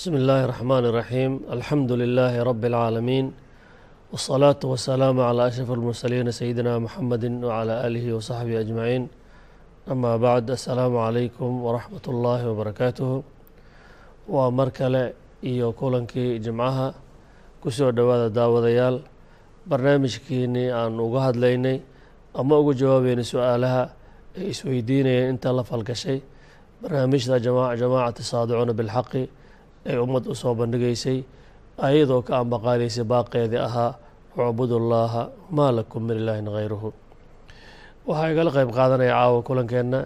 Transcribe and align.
بسم 0.00 0.14
الله 0.20 0.40
الرحمن 0.44 0.84
الرحيم 0.90 1.32
الحمد 1.56 1.92
لله 1.92 2.32
رب 2.50 2.64
العالمين 2.64 3.26
والصلاة 4.12 4.60
والسلام 4.64 5.16
على 5.20 5.42
أشرف 5.48 5.70
المرسلين 5.78 6.30
سيدنا 6.30 6.78
محمد 6.78 7.24
وعلى 7.48 7.74
آله 7.86 8.04
وصحبه 8.16 8.60
أجمعين 8.60 9.02
أما 9.92 10.16
بعد 10.16 10.50
السلام 10.50 10.96
عليكم 10.96 11.50
ورحمة 11.66 12.04
الله 12.08 12.40
وبركاته 12.50 13.22
ومركلة 14.28 15.12
iyo 15.44 15.72
kulankii 15.72 16.38
jimcaha 16.40 16.94
kusoo 17.60 17.92
dhowaada 17.92 18.30
daawadayaal 18.32 18.98
barnaamijkiinii 19.68 20.72
aan 20.72 20.96
uga 21.00 21.20
hadlaynay 21.28 21.80
ama 22.34 22.58
uga 22.58 22.72
jawaabeynay 22.80 23.24
su-aalaha 23.24 23.82
ay 24.38 24.48
isweydiinayeen 24.50 25.36
inta 25.36 25.52
la 25.52 25.62
falgashay 25.62 26.18
barnaamijda 26.82 27.36
jamaacati 27.44 28.22
saadicuuna 28.24 28.72
bilxaqi 28.72 29.22
ay 29.89 29.95
ummad 30.03 30.23
u 30.31 30.33
soo 30.41 30.53
bandhigaysay 30.59 31.17
ayadoo 31.87 32.21
ka 32.27 32.33
ambaqaadaysay 32.43 33.05
baaqeedii 33.11 33.61
ahaa 33.67 33.91
ucbudullaaha 34.37 35.23
maa 35.57 35.71
lakum 35.77 36.01
min 36.07 36.17
ilaahin 36.21 36.47
hayruhu 36.57 36.89
waxaa 38.07 38.31
igala 38.33 38.49
qeyb 38.57 38.69
qaadanaya 38.77 39.13
caawa 39.17 39.39
kulankeenna 39.47 39.99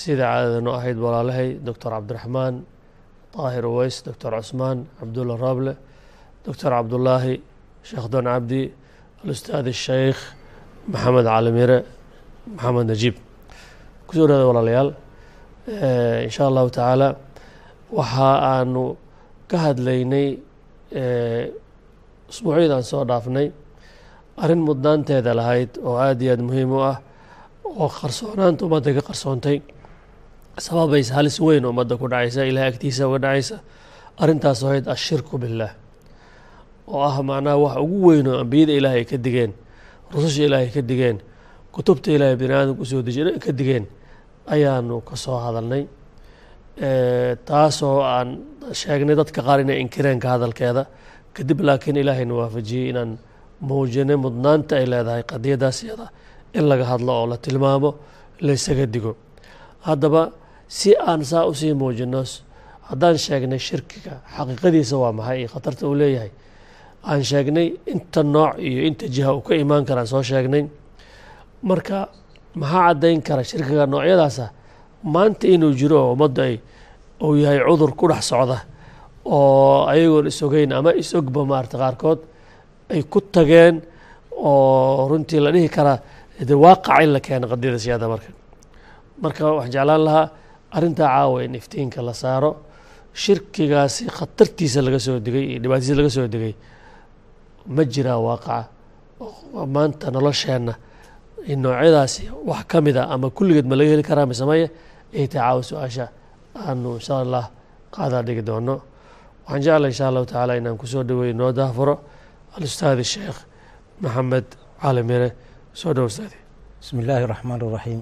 sida 0.00 0.24
caadadeenu 0.30 0.70
ahayd 0.78 0.98
walaalahay 1.04 1.48
doctor 1.66 1.90
cabdiraxmaan 1.96 2.54
taahir 3.34 3.64
uweys 3.72 3.96
doctor 4.06 4.30
cusmaan 4.38 4.78
cabdulla 4.98 5.34
rable 5.44 5.72
doctor 6.46 6.70
cabdullaahi 6.76 7.34
sheekh 7.88 8.06
doon 8.12 8.24
cabdi 8.32 8.60
alustaad 9.22 9.66
sheykh 9.86 10.20
maxamed 10.92 11.26
calimire 11.32 11.78
maxamed 12.56 12.86
najiib. 12.90 13.16
Kusoo 14.06 14.26
dhaada 14.30 14.44
walaalayaal 14.50 14.90
insha 16.26 16.42
allahu 16.50 16.68
tacaala 16.76 17.08
waxa 17.98 18.28
aanu 18.52 18.84
ka 19.52 19.58
hadlaynay 19.64 20.28
usbuucyadaan 22.30 22.84
soo 22.90 23.04
dhaafnay 23.10 23.48
arrin 24.42 24.62
mudnaanteeda 24.68 25.32
lahayd 25.40 25.70
oo 25.84 25.96
aad 26.06 26.20
iyo 26.22 26.32
aad 26.34 26.42
muhiim 26.48 26.70
u 26.72 26.80
ah 26.90 26.96
oo 27.80 27.88
qarsoonaanta 27.98 28.64
ummadda 28.66 28.90
ka 28.96 29.02
qarsoontay. 29.08 29.58
Sababaysa 30.66 31.14
halis 31.18 31.36
weyn 31.40 31.64
ummadda 31.70 31.94
ku 32.00 32.06
dhacaysa 32.12 32.44
ilahay 32.50 32.68
agtiisa 32.72 33.08
uga 33.08 33.18
dhacaysa 33.24 33.56
arrintaas 34.22 34.60
ahayd 34.64 34.84
ashirku 34.94 35.34
billaah 35.42 35.72
oo 36.88 37.00
ah 37.08 37.16
macnaha 37.28 37.56
wax 37.64 37.74
ugu 37.84 37.98
weyn 38.08 38.26
oo 38.28 38.38
ambiyada 38.44 38.72
ilaahay 38.78 39.02
ay 39.04 39.08
ka 39.10 39.16
digeen 39.24 39.52
rususha 40.12 40.42
ilaahay 40.48 40.68
ka 40.76 40.80
digeen 40.90 41.16
kutubta 41.74 42.08
ilaahay 42.16 42.36
bini 42.40 42.52
aadamku 42.58 42.82
u 42.84 42.88
soo 42.90 43.02
dejiyen 43.06 43.38
ka 43.44 43.52
digeen 43.58 43.84
ayaanu 44.54 45.00
ka 45.08 45.14
soo 45.24 45.38
hadalnay 45.44 45.84
taasoo 46.78 48.00
aan 48.00 48.28
sheegnay 48.72 49.14
dadka 49.16 49.42
qaar 49.42 49.60
inay 49.60 49.80
inkireen 49.80 50.20
ka 50.20 50.28
hadalkeeda. 50.36 50.86
Kadib 51.34 51.60
laakiin 51.60 51.96
ilaahayna 51.96 52.34
waafajiyey 52.34 52.90
inaan 52.92 53.18
muujinay 53.60 54.16
mudnaanta 54.16 54.76
ay 54.76 54.86
leedahay 54.92 55.22
qadiyadaas 55.32 55.78
yada 55.84 56.06
in 56.54 56.64
laga 56.68 56.84
hadlo 56.84 57.12
oo 57.20 57.26
la 57.26 57.36
tilmaamo 57.36 57.90
laysaga 58.40 58.86
digo. 58.86 59.16
Haddaba 59.86 60.32
si 60.68 60.94
aan 60.96 61.24
saa 61.24 61.44
u 61.46 61.54
sii 61.54 61.74
muujino 61.74 62.22
haddaan 62.88 63.16
sheegnay 63.18 63.58
shirkiga 63.58 64.14
xaqiiqadiisa 64.36 64.96
waa 65.02 65.12
maxay 65.12 65.38
iyo 65.40 65.48
khatarta 65.54 65.86
uu 65.88 65.94
leeyahay? 65.94 66.30
Aan 67.04 67.22
sheegnay 67.30 67.66
inta 67.92 68.22
nooc 68.22 68.52
iyo 68.58 68.80
inta 68.88 69.06
jiha 69.14 69.30
uu 69.36 69.40
ka 69.46 69.54
imaan 69.54 69.84
karaan 69.84 70.06
soo 70.06 70.22
sheegnay. 70.22 70.64
Marka 71.62 72.08
maxaa 72.60 72.82
caddayn 72.88 73.20
kara 73.22 73.42
shirkiga 73.44 73.86
noocyadaasa 73.86 74.46
maanta 75.04 75.46
inuu 75.54 75.72
jiro 75.80 75.96
oo 76.04 76.12
ummaddu 76.14 76.40
ay 76.42 76.54
uu 77.22 77.36
yahay 77.42 77.60
cudur 77.68 77.92
ku 77.98 78.08
dhex 78.10 78.24
socda 78.30 78.58
oo 79.24 79.86
ayagoon 79.92 80.26
isogeyn 80.32 80.72
ama 80.72 80.90
isogba 81.02 81.40
maarata 81.50 81.76
qaarkood 81.82 82.20
ay 82.92 83.02
ku 83.12 83.20
tageen 83.34 83.82
oo 84.36 85.08
runtii 85.10 85.40
la 85.44 85.50
dhihi 85.54 85.68
karaa 85.76 85.98
de 86.48 86.54
waaqaca 86.54 87.02
in 87.04 87.10
la 87.14 87.20
keeno 87.20 87.46
qadiyada 87.52 87.78
siyaada 87.78 88.06
marka. 88.12 88.30
Marka 89.22 89.42
waxaan 89.46 89.70
jeclaan 89.74 90.02
lahaa 90.06 90.26
arrintaa 90.76 91.06
caawa 91.14 91.44
in 91.44 91.54
iftiinka 91.54 92.02
la 92.02 92.12
saaro 92.22 92.50
shirkigaasi 93.14 94.02
khatartiisa 94.16 94.80
laga 94.86 94.98
soo 94.98 95.18
digay 95.26 95.44
iyo 95.50 95.58
dhibaatadiisa 95.62 95.94
laga 96.00 96.10
soo 96.16 96.26
digay 96.34 96.54
ma 97.74 97.82
jiraa 97.92 98.18
waaqaca 98.18 98.66
maanta 99.74 100.06
nolosheenna 100.14 100.74
noocyadaasi 101.62 102.22
wax 102.50 102.62
ka 102.70 102.80
mid 102.80 102.96
a 102.96 103.02
ama 103.14 103.30
kulligeed 103.30 103.66
ma 103.70 103.76
laga 103.78 103.90
heli 103.94 104.02
karaa 104.10 104.26
mise 104.30 104.44
maya 104.50 104.68
ay 105.18 105.26
tahay 105.32 105.42
caawa 105.44 105.62
su'aasha 105.70 106.04
aanu 106.66 106.88
insha 106.98 107.14
allah 107.24 107.44
qaadaa 107.94 108.22
dhigi 108.26 108.42
doono. 108.48 108.74
Waxaan 109.46 109.62
jeclay 109.64 109.90
insha 109.92 110.04
allahu 110.08 110.26
tacaala 110.30 110.52
inaan 110.60 110.76
ku 110.80 110.86
soo 110.86 111.02
dhaweey 111.08 111.32
noo 111.40 111.52
daafuro 111.58 111.94
alustaadi 112.56 113.04
sheekh 113.14 113.38
maxamed 114.02 114.46
cali 114.82 115.02
mire 115.02 115.28
soo 115.80 115.92
dhow 115.96 116.06
ustaadi. 116.10 116.36
Bismi 116.80 117.00
illaahi 117.02 117.26
raxmaan 117.32 117.60
raxiim 117.76 118.00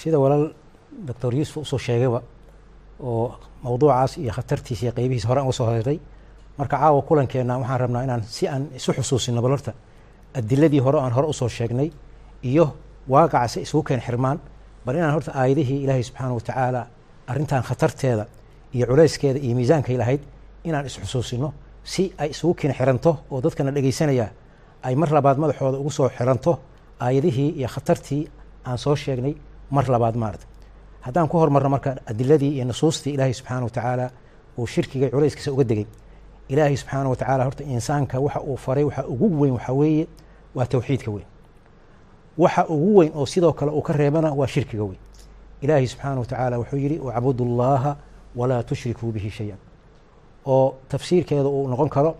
sida 0.00 0.18
walaal 0.22 0.44
doctor 1.08 1.32
yuusuf 1.34 1.56
u 1.56 1.64
soo 1.64 1.78
sheegayba 1.86 2.20
oo 3.00 3.34
mowduucaas 3.64 4.12
iyo 4.22 4.32
khatartiisa 4.36 4.82
iyo 4.86 4.92
qeybihiisa 4.96 5.28
hore 5.28 5.40
aan 5.40 5.46
uga 5.48 5.56
soo 5.58 5.66
horeray 5.68 5.98
marka 6.58 6.76
caawa 6.76 7.02
kulankeenna 7.08 7.54
waxaan 7.60 7.80
rabnaa 7.82 8.02
inaan 8.06 8.22
si 8.36 8.44
aan 8.48 8.62
isu 8.78 8.90
xusuusino 8.96 9.40
balorta 9.42 9.72
adiladii 10.38 10.80
hore 10.86 10.98
aan 11.00 11.12
hore 11.16 11.26
u 11.28 11.32
soo 11.32 11.48
sheegnay 11.48 11.88
iyo 12.50 12.64
waaqaca 13.12 13.48
si 13.52 13.58
isugu 13.66 13.82
keen 13.88 14.00
xirmaan 14.06 14.38
bal 14.84 14.94
inaan 14.96 15.12
horta 15.16 15.30
aayadihii 15.40 15.82
ilaahay 15.84 16.02
subxaana 16.08 16.34
wa 16.34 16.40
tacaala 16.40 16.82
arrintan 17.30 17.62
khatarteeda 17.68 18.24
iyo 18.74 18.86
culayskeeda 18.90 19.38
iyo 19.46 19.54
miisaankay 19.58 19.96
lahayd 20.02 20.20
inaan 20.64 20.86
isxusuusino 20.86 21.48
si 21.92 22.02
ay 22.18 22.28
isugu 22.34 22.54
keen 22.60 22.74
xiranto 22.78 23.10
oo 23.30 23.40
dadkana 23.44 23.70
dhegaysanaya 23.76 24.26
ay 24.82 24.94
mar 25.00 25.10
labaad 25.16 25.38
madaxooda 25.42 25.78
ugu 25.78 25.90
soo 25.90 26.08
xiranto 26.16 26.52
aayadihii 27.00 27.48
iyo 27.60 27.68
khatartii 27.74 28.22
aan 28.68 28.78
soo 28.78 28.96
sheegnay 28.96 29.34
mar 29.70 29.84
labaad 29.94 30.16
maarata 30.22 30.46
haddaan 31.00 31.28
ku 31.28 31.36
hormarno 31.38 31.68
marka 31.74 31.90
adiladii 32.10 32.52
iyo 32.56 32.64
nusuustii 32.64 33.12
ilaahay 33.14 33.34
subxaana 33.34 33.64
wa 33.64 33.70
tacaala 33.70 34.06
uu 34.58 34.66
shirkiga 34.66 35.08
culayskiisa 35.10 35.52
uga 35.52 35.64
degay. 35.64 35.86
Ilaahay 36.48 36.76
subxaana 36.76 37.08
wa 37.08 37.16
tacaala 37.16 37.44
horta 37.44 37.64
insaanka 37.64 38.20
waxa 38.20 38.40
uu 38.40 38.56
faray 38.56 38.84
waxa 38.84 39.02
ugu 39.12 39.26
weyn 39.40 39.52
waxaa 39.56 39.72
weeye 39.80 40.06
waa 40.54 40.66
towxiidka 40.66 41.10
weyn 41.14 41.26
waxa 42.38 42.66
ugu 42.68 42.96
weyn 42.98 43.12
oo 43.14 43.26
sidoo 43.26 43.52
kale 43.52 43.70
uu 43.72 43.82
ka 43.82 43.92
reebana 43.92 44.32
waa 44.32 44.46
shirkiga 44.46 44.84
weyn. 44.84 44.98
Ilaahay 45.60 45.86
subxaana 45.86 46.20
wa 46.20 46.26
tacaala 46.26 46.58
wuxuu 46.58 46.76
yidhi 46.76 46.98
wacbudu 46.98 47.44
llaha 47.44 47.96
walaa 48.36 48.62
tushrikuu 48.62 49.12
bihi 49.12 49.30
shay-an. 49.30 49.58
Oo 50.46 50.74
tafsiirkeeda 50.88 51.48
uu 51.48 51.68
noqon 51.68 51.88
karo 51.88 52.16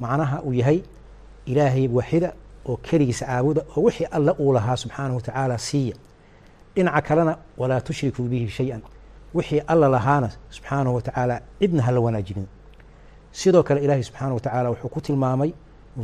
macnaha 0.00 0.42
uu 0.42 0.52
yahay 0.52 0.82
ilaahay 1.46 1.88
waxida 1.88 2.32
oo 2.68 2.76
keligiisa 2.76 3.26
caabuda 3.26 3.62
oo 3.76 3.82
wixii 3.82 4.04
alle 4.10 4.32
uu 4.38 4.52
lahaa 4.52 4.76
subxaanahu 4.76 5.16
wa 5.16 5.22
tacaala 5.22 5.58
siiya. 5.58 5.96
Dhinaca 6.74 7.00
kalena 7.02 7.36
walaa 7.58 7.80
tushrikuu 7.80 8.22
bihi 8.28 8.48
shay-an. 8.48 8.82
Wixii 9.34 9.60
alla 9.66 9.88
lahaana 9.88 10.30
subxaanahu 10.50 10.94
wa 10.94 11.02
tacaala 11.02 11.40
cidna 11.60 11.82
hala 11.82 12.00
wanaajinin. 12.00 12.46
Sidoo 13.32 13.62
kale 13.62 13.80
ilaahay 13.84 14.02
subxaana 14.02 14.34
wa 14.34 14.40
tacaala 14.40 14.70
wuxuu 14.70 14.88
ku 14.88 15.00
tilmaamay 15.00 15.52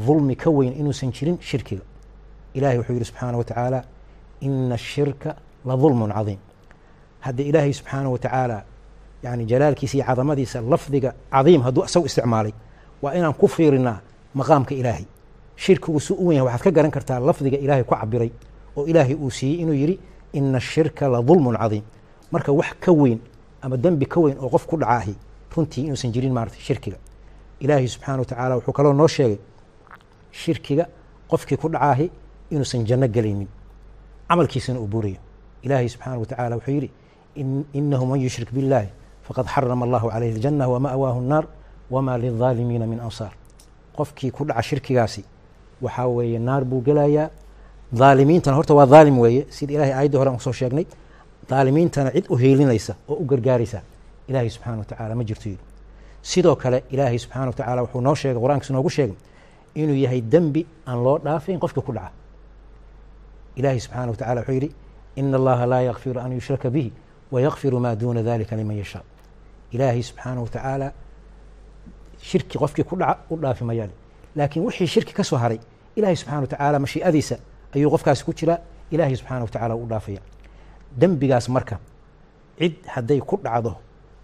dulmi 0.06 0.36
ka 0.36 0.50
weyn 0.50 0.72
inuusan 0.80 1.12
jirin 1.12 1.38
shirkiga 1.40 1.82
ilahay 2.54 2.78
wuxuu 2.78 2.92
yihi 2.94 3.04
subxaana 3.04 3.36
wa 3.38 3.44
tacaala 3.44 3.84
ina 4.40 4.74
ashirka 4.74 5.36
la 5.64 5.76
dulmun 5.76 6.12
cadiim. 6.12 6.38
Hadda 7.20 7.42
ilaahay 7.42 7.72
subxaana 7.72 8.08
wa 8.10 8.18
tacaala 8.18 8.64
yani 9.22 9.44
jalaalkiisa 9.46 9.96
iyo 9.96 10.04
cadamadiisa 10.06 10.60
lafdiga 10.60 11.14
cadiim 11.32 11.62
hadduu 11.62 11.84
isagu 11.84 12.06
isticmaalay 12.06 12.52
waa 13.02 13.14
inaan 13.14 13.34
ku 13.34 13.48
fiirinaa 13.48 14.00
maqaamka 14.34 14.74
ilaahay. 14.74 15.04
Shirkigu 15.56 16.00
su 16.00 16.14
u 16.14 16.26
wen 16.28 16.40
waxaad 16.42 16.62
ka 16.62 16.70
garan 16.70 16.90
kartaa 16.90 17.20
lafdiga 17.20 17.58
ilaahay 17.58 17.84
ku 17.84 17.94
cabiray 17.94 18.30
oo 18.76 18.86
ilaahay 18.86 19.14
uu 19.14 19.30
siiyey 19.30 19.62
inuu 19.62 19.74
yidhi 19.74 20.00
ina 20.32 20.58
ashirka 20.58 21.08
la 21.08 21.22
dulmun 21.22 21.56
cadiim. 21.56 21.82
Marka 22.32 22.52
wax 22.52 22.74
ka 22.80 22.92
weyn 22.92 23.18
ama 23.62 23.76
dembi 23.76 24.06
ka 24.06 24.20
weyn 24.20 24.36
oo 24.38 24.48
qof 24.48 24.66
ku 24.66 24.76
dhacaahi 24.76 25.14
runtii 25.56 25.84
inuusan 25.86 26.12
jirin 26.12 26.32
maarata 26.32 26.58
shirkiga. 26.58 26.96
Ilaahay 27.60 27.88
subxaana 27.88 28.18
wa 28.18 28.24
tacaala 28.24 28.54
wuxuu 28.56 28.72
kaloo 28.72 28.92
noo 28.92 29.08
sheegay 29.08 29.38
shirkiga 30.32 30.86
qofkii 31.30 31.56
ku 31.56 31.68
dhacaahi 31.68 32.10
inuusan 32.53 32.85
janno 32.89 33.07
gelaynin 33.07 33.47
camalkiisana 34.29 34.79
uu 34.79 34.87
buurayo 34.87 35.19
ilaahay 35.63 35.89
subxaana 35.89 36.17
wa 36.19 36.25
tacaala 36.25 36.55
wuxuu 36.55 36.71
yidhi 36.77 36.89
inahu 37.79 38.05
man 38.05 38.19
yushrik 38.21 38.49
biاllahi 38.55 38.87
faqad 39.27 39.45
xarama 39.53 39.85
allahu 39.85 40.07
calayhi 40.13 40.33
اljanna 40.37 40.65
wama'waahu 40.73 41.19
الnaar 41.23 41.45
wama 41.93 42.17
lilظaalimiina 42.17 42.85
min 42.87 42.99
ansaar 42.99 43.33
qofkii 43.97 44.31
ku 44.31 44.45
dhaca 44.45 44.61
shirkigaasi 44.69 45.23
waxaa 45.81 46.07
weeye 46.07 46.39
naar 46.39 46.63
buu 46.65 46.81
gelayaa 46.87 47.29
dhaalimiintana 47.99 48.55
horta 48.57 48.73
waa 48.73 48.85
dhaalim 48.85 49.17
weeye 49.19 49.45
sida 49.49 49.73
ilahay 49.73 49.93
aayaddii 49.93 50.17
hore 50.17 50.29
aan 50.29 50.37
kusoo 50.37 50.53
sheegnay 50.61 50.85
dhaalimiintana 51.49 52.11
cid 52.15 52.25
u 52.29 52.35
heelinaysa 52.37 52.93
oo 53.09 53.15
u 53.21 53.25
gargaaraysa 53.25 53.79
ilaahay 54.29 54.49
subxana 54.49 54.77
wa 54.77 54.85
tacaala 54.91 55.15
ma 55.15 55.23
jirto 55.23 55.49
yidhi 55.49 55.63
sidoo 56.21 56.55
kale 56.55 56.83
ilaahay 56.93 57.17
subxana 57.23 57.45
wa 57.51 57.53
tacaala 57.59 57.81
wuxuu 57.85 58.01
noo 58.01 58.15
sheegay 58.15 58.41
qur-aankiis 58.43 58.71
noogu 58.75 58.89
sheegay 58.89 59.15
inuu 59.75 59.95
yahay 60.05 60.21
dembi 60.21 60.61
aan 60.87 61.03
loo 61.03 61.17
dhaafayn 61.25 61.59
qofkii 61.59 61.81
ku 61.87 61.91
dhaca 61.97 62.11
ilaahay 63.56 63.80
subxana 63.80 64.10
wa 64.10 64.16
tacala 64.16 64.40
wuxuu 64.40 64.52
yidhi 64.54 64.70
ina 65.16 65.36
allaha 65.40 65.66
laa 65.66 65.80
yakfiru 65.90 66.20
an 66.20 66.32
yushraka 66.32 66.70
bihi 66.70 66.92
wayakfiru 67.32 67.80
maa 67.80 67.94
duuna 67.94 68.22
dalika 68.22 68.56
liman 68.56 68.76
yashaa 68.76 69.02
ilaahay 69.72 70.02
subxaana 70.02 70.40
wa 70.40 70.48
tacaala 70.48 70.92
shirki 72.20 72.58
qofkii 72.58 72.84
ku 72.84 72.96
dhaca 72.96 73.18
u 73.30 73.36
dhaafi 73.36 73.64
mayaan 73.64 73.90
laakiin 74.36 74.64
wixii 74.66 74.86
shirki 74.86 75.12
ka 75.12 75.24
soo 75.24 75.36
haray 75.36 75.58
ilaahay 75.96 76.16
subxana 76.16 76.40
wa 76.40 76.46
tacaala 76.46 76.78
mashii'adiisa 76.78 77.36
ayuu 77.74 77.90
qofkaasi 77.94 78.24
ku 78.24 78.32
jiraa 78.32 78.58
ilaahay 78.90 79.16
subxaana 79.16 79.42
wa 79.44 79.48
tacaala 79.50 79.74
u 79.76 79.86
dhaafaya 79.86 80.20
dembigaas 81.00 81.48
marka 81.48 81.78
cid 82.58 82.74
hadday 82.94 83.20
ku 83.20 83.36
dhacdo 83.44 83.76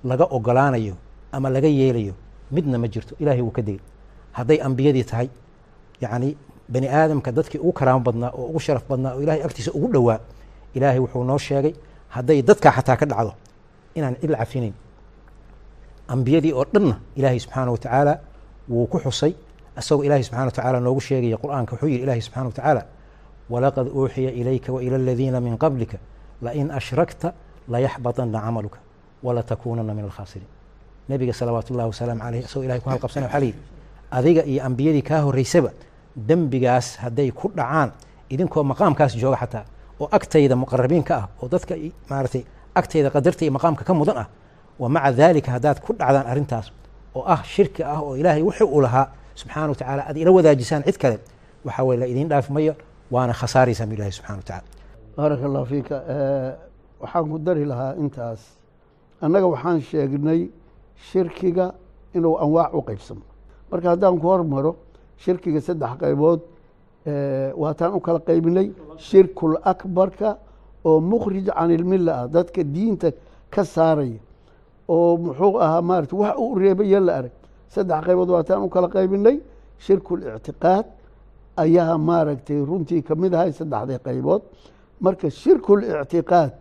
laga 0.05 0.25
ogolaanayo 0.37 0.94
ama 1.33 1.50
laga 1.50 1.69
yeelayo 1.69 2.15
midna 2.50 2.79
ma 2.79 2.88
jirto 2.88 3.15
ilaahay 3.19 3.43
wuu 3.43 3.50
ka 3.50 3.62
degay 3.62 3.81
hadday 4.33 4.59
ambiyadii 4.62 5.05
tahay 5.05 5.29
yacni 6.00 6.37
bani 6.72 6.87
aadamka 6.88 7.31
dadkii 7.37 7.58
ugu 7.64 7.72
karaamo 7.78 8.00
badnaa 8.06 8.31
oo 8.38 8.44
ugu 8.50 8.61
sharaf 8.67 8.84
badnaa 8.90 9.12
oo 9.17 9.20
ilahay 9.25 9.43
agtiisa 9.46 9.70
ugu 9.78 9.88
dhowaa 9.94 10.19
ilaahay 10.76 10.99
wuxuu 11.05 11.25
noo 11.31 11.38
sheegay 11.46 11.72
hadday 12.14 12.38
dadkaa 12.49 12.72
xataa 12.76 12.96
ka 13.00 13.06
dhacdo 13.11 13.32
inaan 13.96 14.14
cid 14.20 14.31
la 14.34 14.38
cafinayn 14.43 14.75
ambiyadii 16.14 16.52
oo 16.58 16.64
dhanna 16.75 16.94
ilaahay 17.19 17.38
subxaana 17.44 17.70
wa 17.75 17.78
tacaala 17.78 18.14
wuu 18.69 18.87
ku 18.87 18.99
xusay 19.05 19.32
isagoo 19.78 20.05
ilaahay 20.06 20.22
subxana 20.26 20.44
wa 20.44 20.50
tacaala 20.56 20.78
noogu 20.81 21.00
sheegaya 21.00 21.37
qur'aanka 21.43 21.72
wuxuu 21.75 21.88
yidhi 21.93 22.02
ilaahay 22.05 22.20
subxana 22.26 22.46
wa 22.46 22.52
tacaala 22.58 22.82
walaqad 23.52 23.87
uuxiya 23.99 24.31
ilayka 24.40 24.73
waila 24.73 24.96
aladiina 24.96 25.38
min 25.46 25.55
qablika 25.62 25.99
lain 26.43 26.70
ashrakta 26.78 27.28
layaxbaطana 27.73 28.40
camaluka 28.46 28.78
walatakuunana 29.26 29.93
min 29.94 30.05
alkhaasiriin 30.08 30.49
nebiga 31.08 31.32
salawaatu 31.40 31.69
ullahi 31.75 31.88
wasalaamu 31.93 32.20
caleyh 32.25 32.40
isagoo 32.46 32.64
ilahay 32.66 32.81
ku 32.84 32.88
halqabsanay 32.93 33.26
waxaa 33.28 33.40
layidhi 33.40 33.58
adiga 34.19 34.43
iyo 34.52 34.61
ambiyadii 34.69 35.02
kaa 35.11 35.20
horreysaba 35.26 35.70
dembigaas 36.17 36.97
hadday 37.03 37.31
ku 37.31 37.49
dhacaan 37.55 37.93
idinkoo 38.31 38.62
maqaamkaas 38.65 39.12
jooga 39.17 39.37
xataa 39.37 39.65
oo 40.01 40.09
agtayda 40.12 40.57
muqarabiinka 40.57 41.15
ah 41.17 41.27
oo 41.43 41.49
dadka 41.49 41.75
maaratay 42.11 42.43
agtayda 42.75 43.11
qadarta 43.11 43.45
iyo 43.45 43.53
maqaamka 43.53 43.85
ka 43.85 43.95
mudan 43.95 44.17
ah 44.23 44.29
wa 44.79 44.89
maca 44.89 45.12
daalika 45.12 45.51
haddaad 45.57 45.79
ku 45.81 45.93
dhacdaan 45.93 46.27
arrintaas 46.27 46.73
oo 47.15 47.23
ah 47.27 47.43
shirki 47.45 47.83
ah 47.85 48.01
oo 48.03 48.17
ilaahay 48.17 48.43
wuxuu 48.43 48.69
u 48.77 48.81
lahaa 48.81 49.07
subxaana 49.35 49.69
wa 49.73 49.75
tacala 49.75 50.03
aad 50.09 50.17
ila 50.17 50.31
wadaajisaan 50.31 50.83
cid 50.87 50.97
kale 50.99 51.19
waxaa 51.65 51.85
weye 51.85 51.99
la 52.01 52.07
idiin 52.07 52.29
dhaafi 52.29 52.53
mayo 52.53 52.75
waana 53.11 53.33
khasaaraysaa 53.33 53.87
mi 53.87 53.95
ilahi 53.95 54.12
subxana 54.12 54.37
wa 54.37 54.43
tacala 54.43 54.67
baaraka 55.17 55.45
allahu 55.47 55.67
fiika 55.67 55.97
waxaan 57.01 57.25
ku 57.31 57.39
dari 57.39 57.65
lahaa 57.65 57.95
intaas. 58.03 58.41
Annaga 59.25 59.47
waxaan 59.47 59.81
sheegnay 59.81 60.41
shirkiga 61.11 61.67
inuu 62.15 62.37
anwaac 62.45 62.73
u 62.75 62.81
qeybsamo 62.89 63.23
marka 63.71 63.89
haddaan 63.93 64.17
ku 64.21 64.27
hormaro 64.29 64.73
shirkiga 65.22 65.61
saddex 65.67 65.93
qaybood 66.02 66.40
waataan 67.62 67.93
u 67.96 68.00
kala 68.00 68.20
qaybinay 68.28 68.67
shirkul 68.99 69.55
akbarka 69.72 70.31
oo 70.84 71.00
mukhrij 71.00 71.46
can 71.56 71.70
ilmilla 71.70 72.12
ah 72.22 72.26
dadka 72.28 72.62
diinta 72.75 73.08
ka 73.55 73.62
saaraya 73.64 74.19
oo 74.88 75.17
muxuu 75.25 75.55
ahaa 75.64 75.82
maarata 75.82 76.17
wax 76.17 76.34
uu 76.38 76.58
reebaya 76.58 77.00
la 77.00 77.12
arag. 77.19 77.32
Saddex 77.75 78.00
qaybood 78.06 78.28
waataan 78.34 78.62
u 78.67 78.69
kala 78.69 78.88
qaybinay 78.88 79.37
shirkul 79.78 80.20
ictiqaad 80.37 80.87
ayaa 81.56 81.99
maaragtay 81.99 82.61
runtii 82.69 83.02
ka 83.02 83.14
mid 83.14 83.32
ahay 83.34 83.52
saddexdii 83.52 83.99
qaybood. 84.06 84.43
Marka 85.00 85.31
shirkul 85.31 85.81
ictiqaad 85.84 86.52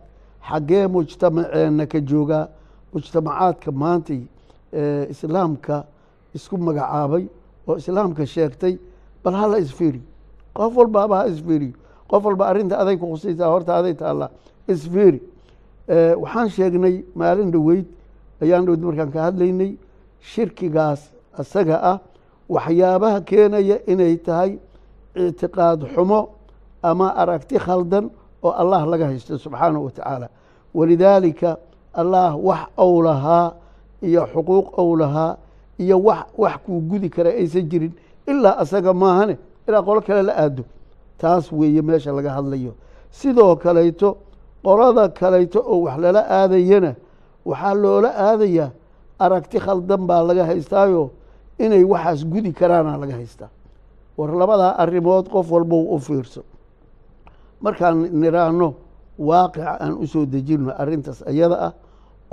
xaggee 0.48 0.86
mujtamaceenna 0.94 1.84
ka 1.92 1.98
joogaa 2.10 2.44
mujtamacaadka 2.92 3.70
maantay 3.82 4.20
islaamka 5.12 5.76
isku 6.36 6.56
magacaabay 6.58 7.24
oo 7.70 7.76
islaamka 7.80 8.26
sheegtay 8.26 8.74
bal 9.24 9.34
hala 9.40 9.58
isfiiriyo 9.64 10.02
qof 10.58 10.72
walbaaba 10.80 11.16
ha 11.20 11.26
isfiiriyo 11.32 11.74
qof 12.10 12.22
walba 12.24 12.44
arrinta 12.50 12.74
aday 12.82 12.96
ku 13.00 13.06
khusaysaa 13.12 13.48
horta 13.54 13.72
aday 13.80 13.94
taallaa 13.94 14.30
isfiiri. 14.68 15.20
Waxaan 16.22 16.48
sheegnay 16.56 16.94
maalin 17.14 17.50
dhoweyd 17.54 17.86
ayaan 18.42 18.64
dhowd 18.66 18.80
markaan 18.88 19.10
ka 19.14 19.20
hadlaynay 19.26 19.70
shirkigaas 20.32 21.00
isaga 21.42 21.76
ah 21.92 21.98
waxyaabaha 22.48 23.18
keenaya 23.30 23.76
inay 23.92 24.16
tahay 24.26 24.52
ictiqaad 25.14 25.80
xumo 25.94 26.20
ama 26.82 27.08
aragti 27.22 27.58
khaldan 27.58 28.10
oo 28.42 28.50
allah 28.62 28.86
laga 28.86 29.06
haysto 29.10 29.38
subxaanahu 29.38 29.84
wa 29.84 29.90
tacaala. 29.90 30.28
Walidaalika 30.74 31.56
allah 31.92 32.36
wax 32.48 32.62
ou 32.76 33.02
lahaa 33.02 33.52
iyo 34.02 34.22
xuquuq 34.32 34.66
ou 34.78 34.96
lahaa 34.96 35.36
iyo 35.82 35.96
wax 36.06 36.26
wax 36.42 36.56
kuu 36.64 36.80
gudi 36.90 37.08
kara 37.10 37.30
aysan 37.40 37.64
jirin 37.70 37.92
ilaa 38.30 38.56
asaga 38.62 38.92
maahane 39.02 39.34
ilaa 39.68 39.82
qolo 39.82 40.00
kale 40.06 40.22
la 40.28 40.34
aado. 40.36 40.64
Taas 41.18 41.52
weeye 41.52 41.82
meesha 41.82 42.12
laga 42.12 42.30
hadlayo. 42.36 42.72
Sidoo 43.10 43.56
kalayto 43.56 44.08
qolada 44.64 45.08
kalayto 45.08 45.58
oo 45.72 45.78
wax 45.86 45.96
lala 46.02 46.20
aadayana 46.38 46.92
waxaa 47.44 47.74
loola 47.82 48.10
aadayaa 48.28 48.70
aragti 49.24 49.58
khaldan 49.64 50.02
baa 50.08 50.22
laga 50.28 50.44
haystaayo 50.50 51.10
inay 51.64 51.84
waxaas 51.92 52.20
gudi 52.32 52.52
karaana 52.52 52.96
laga 53.02 53.14
haystaa. 53.20 53.50
War 54.16 54.30
labadaa 54.40 54.72
arrimood 54.82 55.28
qof 55.32 55.46
walbou 55.50 55.82
u 55.94 55.98
fiirso. 55.98 56.42
Markaan 57.60 57.96
nidhaahno 58.20 58.68
waaqica 59.18 59.76
aan 59.80 59.92
u 60.02 60.06
soo 60.06 60.24
dejino 60.26 60.72
arrintaas 60.82 61.20
ayada 61.30 61.56
ah 61.66 61.72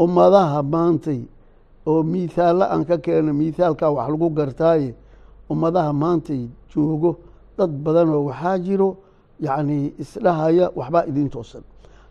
ummadaha 0.03 0.63
maantay 0.63 1.19
oo 1.89 2.04
miithaallo 2.12 2.66
aan 2.74 2.84
ka 2.89 2.98
keeno 3.06 3.31
miithaalkaa 3.42 3.89
wax 3.98 4.07
lagu 4.13 4.28
gartaaye 4.38 4.90
ummadaha 5.52 5.92
maantay 6.04 6.42
joogo 6.71 7.11
dad 7.57 7.71
badanoo 7.85 8.21
waxaa 8.30 8.57
jiro 8.66 8.90
yacnii 9.45 9.85
isdhahaya 10.04 10.66
waxbaa 10.80 11.04
idin 11.09 11.30
toosan. 11.33 11.64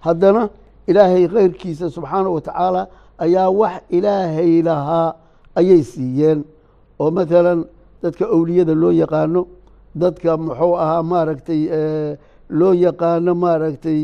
Haddana 0.06 0.42
ilaahay 0.90 1.24
khayrkiisa 1.34 1.90
subxaana 1.96 2.28
wa 2.36 2.40
tacaala 2.40 2.82
ayaa 3.24 3.50
wax 3.60 3.74
ilaahay 3.96 4.62
lahaa 4.68 5.08
ayay 5.58 5.82
siiyeen. 5.92 6.40
Oo 7.00 7.10
maalan 7.10 7.60
dadka 8.02 8.24
owliyada 8.36 8.74
loo 8.82 8.92
yaqaano 9.02 9.42
dadka 10.02 10.30
muxuu 10.36 10.74
ahaa 10.84 11.02
maaragtay 11.02 11.60
loo 12.58 12.72
yaqaano 12.84 13.32
maaragtay 13.44 14.00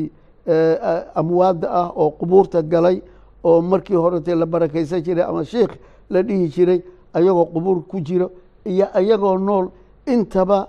amwaadda 1.21 1.67
ah 1.81 1.89
oo 1.97 2.11
qubuurta 2.19 2.63
galay 2.63 2.97
oo 3.45 3.61
markii 3.63 3.95
horetee 3.97 4.35
la 4.35 4.47
barakaysan 4.47 5.03
jiray 5.03 5.25
ama 5.25 5.45
sheikh 5.45 5.73
la 6.11 6.23
dhihi 6.23 6.49
jiray 6.49 6.81
ayagoo 7.15 7.45
qubuur 7.47 7.83
ku 7.87 8.01
jiro 8.01 8.31
iyo 8.65 8.87
ayagoo 8.95 9.39
nool 9.39 9.69
intaba 10.07 10.69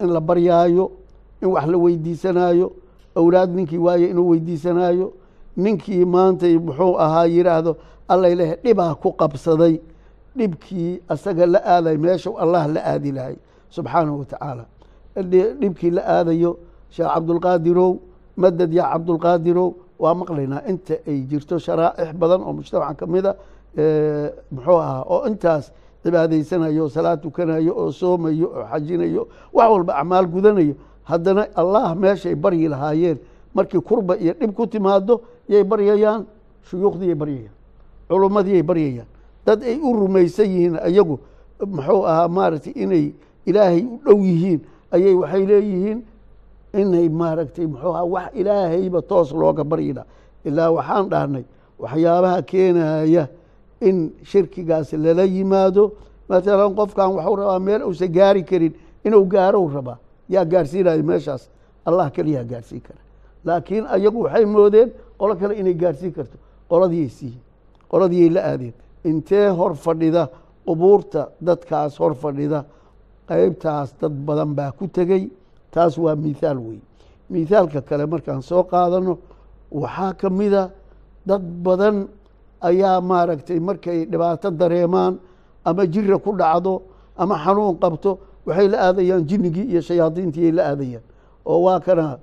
in 0.00 0.08
la 0.12 0.20
baryaayo 0.20 0.90
in 1.42 1.48
wax 1.48 1.66
la 1.66 1.78
weydiisanaayo 1.78 2.72
awlaad 3.16 3.50
ninkii 3.54 3.78
waaye 3.78 4.10
inuu 4.10 4.28
weydiisanaayo 4.28 5.12
ninkii 5.56 6.04
maantay 6.04 6.58
muxuu 6.58 6.98
ahaa 6.98 7.26
yidhaahdo 7.26 7.76
lehe 8.08 8.56
dhibaa 8.64 8.94
ku 8.94 9.12
qabsaday 9.12 9.80
dhibkii 10.36 11.00
asaga 11.08 11.46
la 11.46 11.60
aaday 11.64 11.96
meesha 11.96 12.30
allah 12.38 12.68
la 12.68 12.80
aadi 12.84 13.12
lahay 13.12 13.36
subxaanahu 13.70 14.18
wa 14.18 14.24
tacaala. 14.24 14.64
Dhibkii 15.60 15.90
la 15.90 16.02
aadayo 16.06 16.58
sheekh 16.90 17.08
cabdulqaadirow 17.14 17.98
madad 18.36 18.72
yaa 18.72 18.92
cabdulqaadirow 18.92 19.74
waa 19.98 20.14
maqlaynaa 20.14 20.62
inta 20.70 20.94
ay 21.06 21.18
jirto 21.30 21.58
sharaaix 21.58 22.12
badan 22.20 22.42
oo 22.42 22.52
mujtamaca 22.52 22.94
ka 23.00 23.06
mida 23.06 23.32
muxuu 24.54 24.78
ahaa 24.80 25.02
oo 25.08 25.26
intaas 25.30 25.72
cibaadaysanayo 26.04 26.82
oo 26.84 26.88
salaad 26.88 27.20
tukanayo 27.22 27.72
oo 27.76 27.90
soomayo 27.92 28.46
oo 28.56 28.64
xajinayo 28.72 29.22
wax 29.52 29.68
walba 29.72 29.92
acmaal 30.00 30.26
gudanayo. 30.26 30.74
Haddana 31.04 31.42
allah 31.54 31.94
meeshay 31.96 32.34
baryi 32.34 32.68
lahaayeen. 32.68 33.18
Markii 33.54 33.80
kurba 33.80 34.16
iyo 34.16 34.32
dhib 34.40 34.52
ku 34.56 34.66
timaado 34.66 35.20
yay 35.48 35.64
baryayaan 35.64 36.24
shuyuukhdiyay 36.68 37.14
baryayaan 37.14 37.52
culummadiyay 38.08 38.62
baryayaan. 38.62 39.06
Dad 39.46 39.62
ay 39.62 39.76
u 39.80 39.92
rumaysan 39.92 40.48
yihiin 40.48 40.76
ayagu 40.80 41.18
muxuu 41.60 42.02
ahaa 42.08 42.28
maaragtay 42.28 42.72
inay 42.72 43.12
ilaahay 43.46 43.84
u 43.84 44.00
dhow 44.04 44.18
yihiin 44.24 44.60
ayay 44.92 45.14
waxay 45.14 45.44
leeyihiin 45.46 45.98
inay 46.80 47.08
maaragtay 47.08 47.66
muxuu 47.66 47.92
ahaa 47.94 48.04
wax 48.14 48.28
ilaahayba 48.40 49.00
toos 49.02 49.32
looga 49.32 49.64
baryila 49.64 50.02
ilaa 50.44 50.70
waxaan 50.76 51.08
dhahnay 51.12 51.44
waxyaabaha 51.82 52.42
keenaya 52.50 53.24
in 53.80 53.96
shirkigaas 54.30 54.92
lala 54.92 55.24
yimaado. 55.24 55.84
Maalan 56.28 56.74
qofkan 56.78 57.10
waxuu 57.16 57.36
rabaa 57.36 57.58
meel 57.66 57.82
uusan 57.88 58.10
gaari 58.16 58.42
karin 58.50 58.72
inuu 59.06 59.24
gaarou 59.34 59.68
rabaa. 59.76 59.98
Yaa 60.28 60.44
gaarsiinayo 60.44 61.02
meeshaas. 61.02 61.42
Allah 61.88 62.10
keliyaa 62.10 62.44
gaarsiin 62.44 62.80
kara. 62.80 63.00
Laakiin 63.44 63.84
ayagu 63.94 64.22
waxay 64.24 64.44
moodeen 64.44 64.88
qolo 65.18 65.34
kale 65.36 65.54
inay 65.60 65.74
gaarsiin 65.74 66.12
karto. 66.16 66.36
Qoladiyay 66.70 67.08
siiyen 67.08 67.40
qoladiyay 67.90 68.30
la 68.36 68.40
aadeen. 68.50 68.74
Intee 69.04 69.48
hor 69.58 69.74
fadhida 69.84 70.28
qubuurta 70.66 71.28
dadkaas 71.46 71.98
hor 72.00 72.14
fadhida 72.14 72.64
qeybtaas 73.28 73.88
dad 74.00 74.12
badan 74.26 74.54
baa 74.58 74.72
ku 74.72 74.86
tegey 74.88 75.28
taas 75.74 75.94
waa 76.04 76.16
mithaal 76.24 76.58
wey 76.66 76.78
mithaalka 77.30 77.80
kale 77.88 78.04
markaan 78.12 78.42
soo 78.42 78.62
qaadano 78.72 79.12
waxaa 79.82 80.12
ka 80.20 80.28
mida 80.30 80.62
dad 81.26 81.42
badan 81.66 81.96
ayaa 82.68 83.00
maaragtay 83.00 83.58
markay 83.68 83.98
dhibaato 84.10 84.50
dareemaan 84.60 85.14
ama 85.64 85.82
jira 85.92 86.18
ku 86.24 86.30
dhacdo 86.40 86.82
ama 87.16 87.34
xanuun 87.44 87.76
qabto 87.82 88.10
waxay 88.46 88.68
la 88.72 88.78
aadayaan 88.86 89.22
jinnigii 89.30 89.66
iyo 89.72 89.80
shayaadiintiiyay 89.88 90.52
la 90.58 90.62
aadayaan. 90.70 91.02
Oo 91.46 91.58
waa 91.66 91.80
kana 91.80 92.18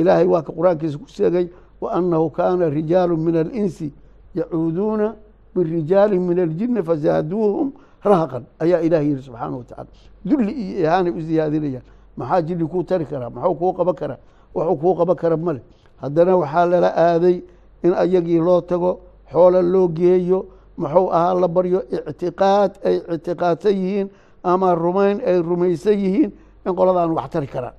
ilaahay 0.00 0.26
waa 0.26 0.42
ka 0.42 0.52
qur'aankiisa 0.52 0.98
ku 0.98 1.06
sheegay 1.08 1.46
wa 1.80 1.88
annahu 1.98 2.30
kaana 2.30 2.68
rijaalu 2.68 3.16
min 3.16 3.36
alinsi 3.36 3.88
yacuuduuna 4.34 5.14
birijaali 5.54 6.18
min 6.18 6.38
aljini 6.38 6.82
fazaaduuhum 6.82 7.72
rahaqan 8.04 8.44
ayaa 8.64 8.80
ilaah 8.86 9.02
yihi 9.08 9.22
subxaana 9.22 9.56
wa 9.56 9.64
tacaala 9.64 9.90
dulli 10.24 10.52
iyo 10.52 10.78
ihaanay 10.84 11.12
u 11.18 11.20
siyaadinayaan 11.28 11.84
maxaa 12.16 12.42
jilli 12.42 12.64
kuu 12.66 12.82
tari 12.84 13.04
karaa? 13.06 13.30
Maxuu 13.30 13.54
kuu 13.54 13.72
qaban 13.78 13.94
karaa? 13.94 14.18
Waxuu 14.54 14.76
kuu 14.76 14.94
qaban 14.98 15.16
kara 15.16 15.36
male 15.36 15.60
haddana 16.02 16.36
waxaa 16.36 16.66
lala 16.70 16.90
aaday 16.96 17.36
in 17.82 17.92
ayagii 17.94 18.38
loo 18.46 18.60
tago 18.60 19.00
xoola 19.32 19.62
loo 19.62 19.88
geeyo 19.88 20.38
muxuu 20.78 21.08
ahaa 21.12 21.34
la 21.34 21.48
baryo 21.48 21.80
ictiqaad 22.10 22.72
ay 22.84 22.96
ictiqaadsan 23.14 23.72
yihiin 23.82 24.08
ama 24.42 24.74
rumayn 24.74 25.20
ay 25.26 25.36
rumaysan 25.42 25.98
yihiin 26.04 26.30
in 26.66 26.72
qoladaan 26.78 27.10
wax 27.16 27.28
tari 27.32 27.46
karaan 27.46 27.74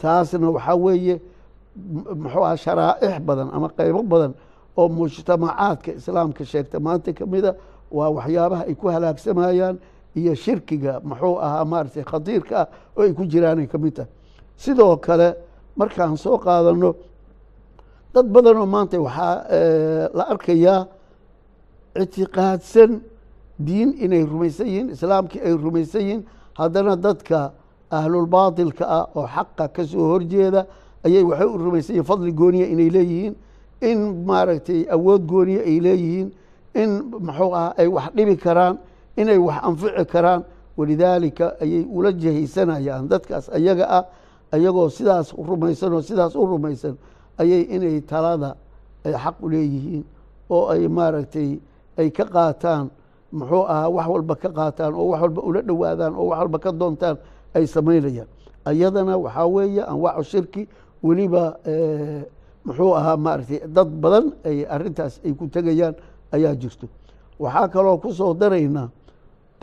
taasna 0.00 0.50
waxaa 0.56 0.76
weeye 0.84 1.16
muxuu 2.22 2.44
aha 2.46 2.56
sharaa'ix 2.64 3.14
badan 3.26 3.48
ama 3.56 3.68
qeybo 3.78 4.02
badan 4.12 4.32
oo 4.76 4.88
mujtamacaadka 4.88 5.90
islaamka 5.98 6.44
sheegta. 6.44 6.76
Maanta 6.80 7.12
kamida 7.12 7.50
waa 7.90 8.10
waxyaabaha 8.16 8.62
ay 8.68 8.74
ku 8.74 8.86
halaagsamayaan 8.94 9.76
iyo 10.16 10.34
shirkiga 10.34 11.00
muxuu 11.04 11.36
ahaa 11.46 11.64
maaratay 11.64 12.04
khatiirka 12.04 12.54
ah 12.62 12.68
oo 12.96 13.02
ay 13.02 13.12
ku 13.12 13.24
jiraanay 13.26 13.66
ka 13.66 13.78
mid 13.78 13.94
tahay. 13.96 14.10
Sidoo 14.56 14.96
kale 14.96 15.34
markaan 15.76 16.16
soo 16.16 16.38
qaadano 16.38 16.94
dad 18.14 18.26
badan 18.34 18.56
oo 18.62 18.66
maanta 18.66 18.96
waxaa 19.00 19.34
la 20.16 20.24
arkayaa 20.32 20.86
ictiqaadsan 22.02 23.00
diin 23.66 23.90
inay 24.04 24.22
rumaysan 24.26 24.66
yihiin 24.66 24.88
islaamkii 24.94 25.40
ay 25.46 25.52
rumaysan 25.64 26.00
yihiin. 26.02 26.22
Haddana 26.58 26.94
dadka 27.02 27.52
ahlulbaatilka 27.90 28.84
ah 28.86 29.04
oo 29.14 29.26
xaqa 29.34 29.68
ka 29.74 29.82
soo 29.86 30.06
horjeeda 30.12 30.66
ayay 31.06 31.22
waxay 31.22 31.46
u 31.46 31.58
rumaysan 31.58 31.92
yihiin 31.94 32.06
fadli 32.10 32.32
gooniya 32.32 32.66
inay 32.66 32.90
leeyihiin 32.96 33.34
in 33.90 33.98
maaragtay 34.26 34.80
awood 34.94 35.22
gooniya 35.26 35.60
ay 35.70 35.76
leeyihiin 35.86 36.28
in 36.82 36.90
muxuu 37.26 37.52
ah 37.54 37.74
ay 37.78 37.86
wax 37.88 38.10
dhibi 38.16 38.36
karaan 38.36 38.78
inay 39.16 39.38
wax 39.38 39.58
anfici 39.64 40.04
karaan. 40.06 40.42
Walidaalika 40.76 41.54
ayay 41.62 41.86
ula 41.86 42.10
jahaysanayaan 42.12 43.06
dadkaas 43.08 43.46
ayaga 43.54 43.86
ah 43.88 44.04
ayagoo 44.52 44.90
sidaas 44.90 45.30
rumaysan 45.32 45.92
oo 45.94 46.02
sidaas 46.02 46.34
u 46.34 46.42
rumaysan 46.46 46.98
ayay 47.38 47.62
inay 47.70 48.00
talada 48.02 48.56
ay 49.06 49.14
xaq 49.14 49.36
u 49.42 49.46
leeyihiin 49.54 50.04
oo 50.50 50.66
ay 50.74 50.88
maaragtay 50.90 51.58
ay 51.98 52.10
ka 52.10 52.24
qaataan. 52.26 52.90
Muxuu 53.32 53.62
ahaa 53.70 53.86
wax 53.90 54.06
walba 54.10 54.34
ka 54.34 54.48
qaataan 54.50 54.94
oo 54.98 55.08
wax 55.14 55.20
walba 55.22 55.40
ula 55.46 55.60
dhowaadaan 55.62 56.12
oo 56.18 56.26
wax 56.34 56.38
walba 56.42 56.58
ka 56.58 56.70
doontaan 56.74 57.16
ay 57.54 57.66
samaynayaan. 57.70 58.26
Ayadana 58.66 59.14
waxaa 59.18 59.46
weeye 59.46 59.82
anwaacu 59.86 60.22
shirki 60.26 60.66
weliba 61.06 61.54
muxuu 62.66 62.94
ahaa 62.98 63.16
maaragtay 63.16 63.60
dad 63.70 63.88
badan 64.02 64.32
ay 64.44 64.66
arintaas 64.66 65.20
ay 65.24 65.30
ku 65.38 65.46
tegayaan 65.46 65.94
ayaa 66.34 66.54
jirto. 66.58 66.88
Waxaa 67.38 67.68
kaloo 67.70 67.98
ku 68.02 68.10
soo 68.12 68.34
daraynaa 68.34 68.90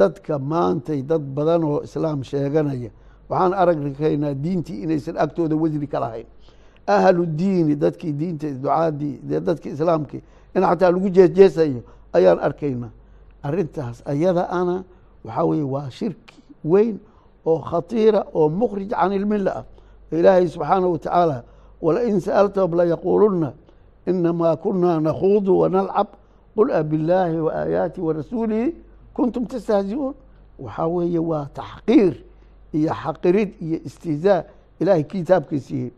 dadka 0.02 0.40
maantay 0.52 1.00
dad 1.10 1.22
badan 1.36 1.64
oo 1.64 1.80
islaam 1.88 2.20
sheeganaya. 2.24 2.90
Waxaan 3.30 3.54
aragkaynaa 3.62 4.34
diintii 4.44 4.82
inaysan 4.84 5.16
agtooda 5.24 5.56
wasni 5.56 5.88
ka 5.88 6.00
lahayn. 6.04 6.28
Ahlu 6.88 7.26
diini 7.40 7.76
dadkii 7.84 8.14
diinta 8.20 8.48
ducaadii 8.64 9.16
dadkii 9.48 9.72
islaamkii 9.78 10.22
in 10.56 10.62
xataa 10.70 10.92
lagu 10.92 11.10
jeesjeesayo 11.18 11.82
ayaan 12.18 12.40
arkaynaa 12.48 12.92
arintaas 13.48 13.98
ayada 14.06 14.44
ana 14.50 14.84
waxaa 15.26 15.46
weye 15.50 15.64
waa 15.74 15.90
shirki 15.90 16.38
weyn 16.72 16.96
oo 17.46 17.60
khatiira 17.70 18.22
oo 18.34 18.50
mukhrij 18.50 18.90
can 18.90 19.12
ilmila 19.14 19.52
ah. 19.60 19.66
Ilaahay 20.12 20.48
subxaana 20.48 20.88
wa 20.88 20.98
tacaala 21.00 21.38
walain 21.82 22.20
sa'altahum 22.20 22.72
layaquuluna 22.80 23.54
inamaa 24.10 24.56
kunaa 24.64 25.00
nakhuudu 25.00 25.60
wanalcab 25.62 26.08
qul 26.56 26.70
abillaahi 26.82 27.38
wa 27.46 27.52
aayaati 27.62 28.02
wa 28.02 28.14
rasuulihi 28.14 28.76
kuntum 29.16 29.44
tastahziuun 29.52 30.14
waxaa 30.64 30.88
weeye 30.96 31.20
waa 31.32 31.46
taxqiir 31.60 32.14
iyo 32.78 32.92
xaqirid 33.04 33.50
iyo 33.66 33.78
istihzaa 33.88 34.42
ilaahay 34.82 35.04
kitaabkiisiiye 35.12 35.90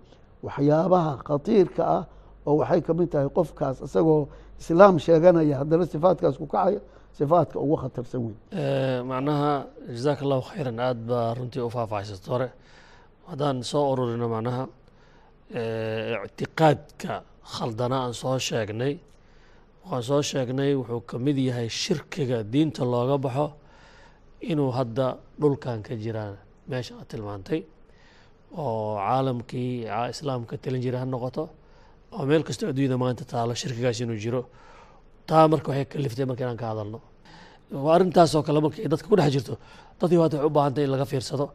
waxyaabaha 0.45 1.11
khatiirka 1.27 1.81
ah 1.97 2.03
oo 2.47 2.53
waxay 2.61 2.81
ka 2.87 2.91
mid 2.99 3.09
tahay 3.13 3.29
qofkaas 3.37 3.77
isagoo 3.87 4.21
islaam 4.61 4.95
sheeganaya 5.05 5.55
haddana 5.61 5.85
sifaatkaas 5.93 6.35
ku 6.41 6.45
kacaya 6.53 6.79
sifaadka 7.17 7.57
ugu 7.63 7.75
khatarsan 7.83 8.19
weyn 8.25 8.37
macnaha 9.11 9.51
jazaaka 9.95 10.21
allahu 10.25 10.43
khayran 10.51 10.77
aada 10.79 11.01
baa 11.09 11.33
runtii 11.37 11.61
u 11.67 11.69
faahfaahsata 11.75 12.27
hore 12.33 12.47
haddaan 13.29 13.57
soo 13.71 13.83
ururino 13.91 14.27
macnaha 14.35 14.63
ictiqaadka 16.27 17.13
khaldana 17.55 17.97
aan 18.03 18.13
soo 18.21 18.37
sheegnay 18.49 18.93
waxaan 19.83 20.03
soo 20.07 20.21
sheegnay 20.29 20.71
wuxuu 20.79 21.01
ka 21.09 21.17
mid 21.25 21.37
yahay 21.37 21.67
shirkiga 21.81 22.37
diinta 22.53 22.83
looga 22.93 23.17
baxo 23.25 23.45
inuu 24.51 24.71
hadda 24.77 25.07
dhulkan 25.41 25.79
ka 25.87 25.93
jiraan. 26.03 26.35
Meesha 26.69 26.93
aad 26.99 27.07
tilmaantay 27.11 27.59
oo 28.57 28.95
caalamkii 28.97 29.85
islaamka 30.13 30.57
talin 30.63 30.81
jira 30.85 30.97
ha 31.01 31.05
noqoto 31.05 31.43
oo 32.15 32.23
meel 32.29 32.43
kastoo 32.47 32.69
adduunyada 32.71 32.97
maanta 33.03 33.23
taalo 33.31 33.53
shirkigaas 33.61 33.99
inuu 34.03 34.17
jiro. 34.23 34.41
Taa 35.27 35.47
marka 35.51 35.67
waxay 35.71 35.85
kaliftay 35.93 36.25
marka 36.29 36.41
inaan 36.45 36.57
ka 36.61 36.65
hadalno. 36.71 36.99
Arrintaas 37.95 38.31
oo 38.35 38.43
kale 38.47 38.59
markay 38.65 38.87
dadka 38.93 39.07
ku 39.11 39.15
dhex 39.19 39.29
jirto 39.35 39.53
dadkii 39.99 40.19
waata 40.21 40.35
waxay 40.37 40.47
u 40.49 40.55
baahantay 40.57 40.83
in 40.85 40.91
laga 40.95 41.05
fiirsado 41.11 41.45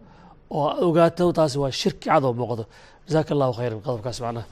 oo 0.51 0.69
ogaato 0.89 1.33
taasi 1.33 1.59
waa 1.59 1.71
shirki 1.71 2.09
cadow 2.09 2.33
muuqdo. 2.35 2.65
Jazaaka 3.09 3.33
allahu 3.35 3.53
khayran 3.59 3.81
qodobkaas 3.87 4.19
macnaha 4.21 4.47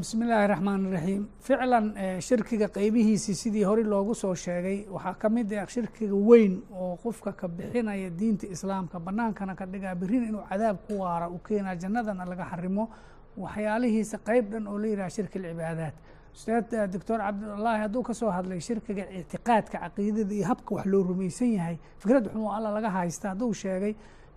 bismi 0.00 0.24
illaahi 0.26 0.46
raxmaan 0.52 0.80
iraxiim 0.90 1.22
ficlan 1.46 1.86
shirkiga 2.28 2.66
qeybihiisii 2.76 3.34
sidii 3.42 3.64
hore 3.68 3.82
loogu 3.92 4.14
soo 4.14 4.34
sheegay 4.34 4.78
waxaa 4.94 5.14
ka 5.22 5.28
mid 5.28 5.52
ah 5.52 5.66
shirkiga 5.74 6.14
weyn 6.28 6.54
oo 6.72 6.96
qofka 7.02 7.32
ka 7.40 7.46
bixinaya 7.48 8.10
diinta 8.10 8.46
islaamka 8.46 8.96
banaankana 9.06 9.54
ka 9.54 9.64
dhigaa 9.66 9.94
berrina 10.00 10.26
inuu 10.30 10.44
cadaab 10.50 10.76
ku 10.86 10.92
waara 11.02 11.28
u 11.28 11.38
keenaa 11.46 11.76
jannadana 11.82 12.24
laga 12.24 12.44
xarimo 12.52 12.84
waxyaalihiisa 13.36 14.16
qeyb 14.28 14.44
dhan 14.52 14.66
oo 14.66 14.78
la 14.78 14.86
yidhaha 14.86 15.10
shirki 15.16 15.38
alcibaadaat. 15.38 15.94
Ustaad 16.34 16.92
doctor 16.92 17.18
cabdulaahi 17.18 17.80
hadduu 17.84 18.02
ka 18.08 18.14
soo 18.14 18.30
hadlay 18.30 18.60
shirkiga 18.60 19.04
ictiqaadka 19.20 19.76
caqiidada 19.84 20.34
iyo 20.34 20.46
habka 20.50 20.74
wax 20.76 20.86
loo 20.86 21.02
rumaysan 21.02 21.52
yahay 21.58 21.76
fikrad 21.98 22.24
xumuu 22.32 22.48
alla 22.56 22.70
laga 22.76 22.90
haysta 22.96 23.28
hadduu 23.32 23.52
sheegay 23.54 23.94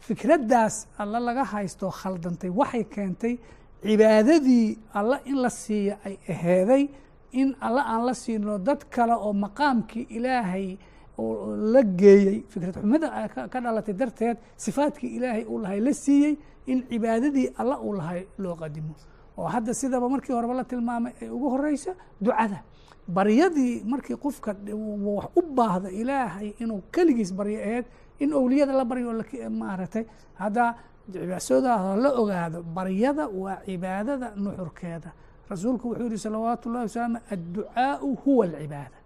fikraddaas 0.08 0.76
alla 1.02 1.20
laga 1.28 1.44
haysto 1.54 1.88
khaldantay 2.00 2.50
waxay 2.60 2.84
keentay 2.94 3.34
cibaadadii 3.84 4.78
alla 5.00 5.18
in 5.26 5.38
la 5.44 5.50
siiyo 5.50 5.96
ay 6.06 6.16
aheeday 6.34 6.84
in 7.32 7.56
alla 7.62 7.82
aan 7.94 8.06
la 8.06 8.14
siino 8.14 8.58
dad 8.68 8.82
kale 8.90 9.14
oo 9.14 9.34
maqaamkii 9.34 10.08
ilaahay 10.18 10.78
la 11.74 11.82
geeyey. 11.84 12.44
Fikrad 12.50 12.76
xumada 12.82 13.08
ka 13.52 13.60
dhalatay 13.62 13.94
darteed 13.94 14.38
sifaadkii 14.58 15.16
ilaahay 15.18 15.44
uu 15.46 15.60
lahay 15.64 15.80
la 15.80 15.94
siiyey 15.94 16.34
in 16.68 16.84
cibaadadii 16.90 17.48
alla 17.58 17.80
uu 17.80 17.94
lahay 17.94 18.22
loo 18.38 18.56
qadimo. 18.56 18.94
Oo 19.38 19.48
hadda 19.48 19.74
sidaba 19.74 20.10
markii 20.10 20.34
horeba 20.36 20.54
la 20.54 20.64
tilmaamay 20.64 21.14
ay 21.22 21.30
ugu 21.30 21.50
horeysa 21.50 21.92
ducada. 22.22 22.60
Baryadii 23.08 23.84
markii 23.86 24.16
qofka 24.16 24.56
wax 25.06 25.26
u 25.36 25.42
baahda 25.42 25.90
ilaahay 25.92 26.54
inuu 26.60 26.82
keligiis 26.92 27.34
baryo 27.34 27.60
aheed 27.62 27.86
in 28.24 28.32
owliyada 28.40 28.74
la 28.80 28.86
baryo 28.86 29.12
maaragtay 29.62 30.04
hadda 30.42 30.66
cibaasoodaada 31.14 31.96
la 32.04 32.10
ogaado 32.22 32.60
baryada 32.76 33.28
waa 33.28 33.58
cibaadada 33.66 34.28
nuxurkeeda. 34.44 35.10
Rasuulku 35.50 35.86
wuxuu 35.90 36.06
yihi 36.10 36.18
salawaatu 36.18 36.70
ullahi 36.70 36.86
wasalam 36.88 37.16
adducaau 37.34 38.10
huwa 38.24 38.46
alcibaada. 38.46 38.98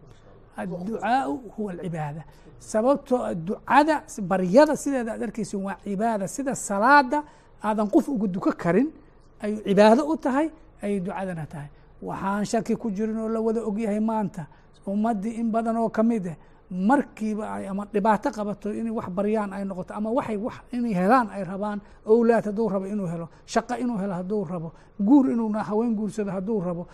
Adducaau 0.57 1.37
huwa 1.55 1.71
alcibaada. 1.73 2.23
Sababtoo 2.59 3.33
ducada 3.33 4.03
baryada 4.21 4.75
sideeda 4.77 5.13
aad 5.13 5.23
arkeysa 5.23 5.57
waa 5.57 5.75
cibaada. 5.83 6.27
Sida 6.27 6.55
salaada 6.55 7.23
aadan 7.63 7.87
qof 7.89 8.07
uga 8.09 8.27
duko 8.27 8.51
karin 8.51 8.89
ayuu 9.41 9.61
cibaado 9.67 10.07
u 10.07 10.17
tahay 10.17 10.49
ayay 10.81 10.99
ducadana 10.99 11.45
tahay. 11.45 11.69
Waxaan 12.01 12.45
shaki 12.45 12.75
ku 12.75 12.91
jirin 12.91 13.17
oo 13.17 13.29
la 13.29 13.39
wada 13.41 13.61
ogyahay 13.65 13.99
maanta. 13.99 14.47
Ummaddii 14.87 15.35
in 15.41 15.51
badan 15.51 15.77
oo 15.77 15.89
ka 15.89 16.03
mid 16.03 16.27
ah 16.27 16.35
markiiba 16.71 17.45
ay 17.53 17.67
ama 17.67 17.85
dhibaato 17.93 18.29
qabato 18.31 18.73
inay 18.73 18.91
wax 18.91 19.07
baryaan 19.09 19.53
ay 19.53 19.63
noqoto 19.65 19.93
ama 19.93 20.09
waxay 20.11 20.37
wax 20.37 20.55
inay 20.71 20.93
helaan 20.93 21.27
ay 21.35 21.43
rabaan 21.43 21.79
owlaad 22.05 22.45
hadduu 22.45 22.69
rabo 22.69 22.85
inuu 22.85 23.07
helo 23.07 23.27
shaqo 23.45 23.75
inuu 23.83 23.97
helo 23.97 24.13
hadduu 24.13 24.43
rabo 24.45 24.69
guur 24.99 25.25
inuu 25.31 25.49
haween 25.53 25.95
guursado 25.95 26.31
hadduu 26.31 26.59
rabo 26.61 26.87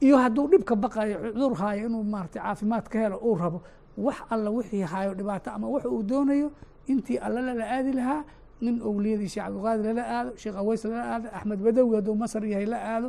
iyo 0.00 0.16
hadduu 0.18 0.46
dhibka 0.48 0.76
baqayo 0.76 1.16
cudur 1.32 1.54
haayo 1.60 1.86
inuu 1.88 2.02
maarata 2.04 2.40
caafimaad 2.40 2.84
ka 2.88 2.98
helo 2.98 3.16
uu 3.16 3.34
rabo 3.36 3.62
wax 3.98 4.16
alla 4.30 4.50
wixii 4.50 4.80
haayo 4.82 5.14
dhibaato 5.14 5.50
ama 5.50 5.68
wax 5.68 5.84
uu 5.84 6.02
doonayo 6.02 6.50
intii 6.86 7.16
alla 7.18 7.40
lala 7.40 7.64
aadi 7.76 7.92
lahaa 7.92 8.24
nin 8.64 8.76
owliyadii 8.90 9.28
sheekh 9.34 9.44
cabdilqaadir 9.46 9.84
lala 9.88 10.02
aado 10.16 10.30
sheekh 10.42 10.56
aweys 10.62 10.82
lala 10.90 11.02
aado 11.14 11.26
axmed 11.38 11.60
badawi 11.66 11.94
hadduu 11.98 12.14
masar 12.22 12.42
yahay 12.52 12.66
la 12.72 12.78
aado 12.94 13.08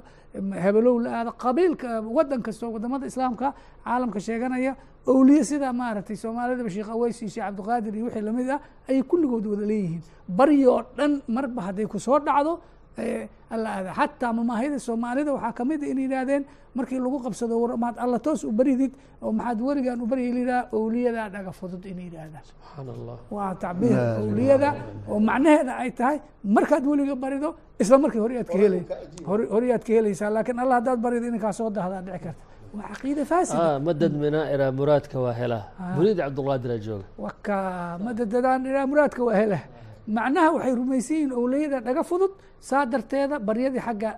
hebelow 0.65 0.95
la 1.05 1.09
aado 1.19 1.31
qabiilka 1.43 1.89
wadan 2.17 2.41
kastoo 2.47 2.69
waddamada 2.75 3.05
islaamka 3.11 3.47
caalamka 3.85 4.19
sheeganaya 4.27 4.71
owliye 5.13 5.43
sida 5.49 5.69
maaragtay 5.81 6.15
soomaalidaba 6.23 6.69
sheekh 6.75 6.89
aweys 6.95 7.17
iyo 7.21 7.29
sheekh 7.35 7.45
cabdiqaadir 7.47 7.93
iyo 7.97 8.05
wixii 8.07 8.21
la 8.27 8.31
mid 8.37 8.49
ah 8.55 8.59
ayay 8.89 9.03
kulligood 9.11 9.45
wada 9.51 9.65
leeyihiin. 9.71 10.01
Baryoo 10.39 10.79
dhan 10.97 11.11
marba 11.35 11.61
hadday 11.67 11.85
ku 11.93 11.99
soo 12.07 12.19
dhacdo 12.27 12.53
alla 13.53 13.69
aada 13.77 13.91
xataa 13.99 14.31
mamaahida 14.39 14.77
soomaalida 14.87 15.31
waxaa 15.33 15.53
ka 15.57 15.63
mid 15.65 15.81
in 15.83 15.97
yidhaahdeen 16.05 16.43
markii 16.77 16.99
lagu 17.05 17.17
qabsado 17.25 17.53
war 17.61 17.77
maad 17.83 17.95
alla 18.03 18.17
toos 18.25 18.43
u 18.43 18.51
baridid 18.51 18.93
oo 19.21 19.31
maxaad 19.31 19.59
weligaan 19.67 19.99
u 20.01 20.05
baryi 20.11 20.29
yidhaha 20.39 20.61
owliyadaa 20.77 21.27
dhaga 21.33 21.51
fudud 21.59 21.83
in 21.91 21.99
yidhaahdaan. 22.07 22.43
Subxaan 22.49 22.87
allah 22.95 23.17
waa 23.35 23.51
tacbiir 23.63 23.97
owliyada 24.23 24.69
oo 25.11 25.19
macnaheeda 25.29 25.73
ay 25.83 25.91
tahay 25.99 26.17
markaad 26.55 26.83
weliga 26.91 27.15
barido 27.23 27.49
isla 27.81 27.97
markii 28.03 28.21
hore 28.25 28.35
aad 28.41 28.47
ka 28.53 28.57
helay 28.63 28.81
hore 29.29 29.43
hore 29.53 29.67
aad 29.75 29.83
ka 29.87 29.91
helaysaa 29.97 30.29
laakiin 30.35 30.59
allah 30.63 30.75
haddaad 30.79 30.99
barido 31.05 31.25
inankaa 31.31 31.53
soo 31.59 31.69
dahdaa 31.77 32.01
dhici 32.07 32.19
karta. 32.25 32.41
Waa 32.77 32.87
caqiida 32.93 33.23
faasida 33.31 33.59
ah 33.73 33.79
madad 33.87 34.13
minaaira 34.23 34.67
muraadka 34.79 35.17
waa 35.25 35.35
helaa 35.41 35.63
muriid 35.95 36.17
cabdulqaadira 36.23 36.75
jooga. 36.85 37.05
Waka 37.25 37.57
madadadaan 38.05 38.65
ilaa 38.69 38.85
muraadka 38.91 39.21
waa 39.27 39.37
hela 39.41 39.59
macnaha 40.07 40.51
waxay 40.55 40.75
rumaysan 40.75 41.15
yihiin 41.15 41.31
owliyada 41.33 41.79
dhaga 41.81 42.03
fudud 42.03 42.31
saa 42.59 42.85
darteeda 42.85 43.39
baryadii 43.39 43.79
agga 43.91 44.09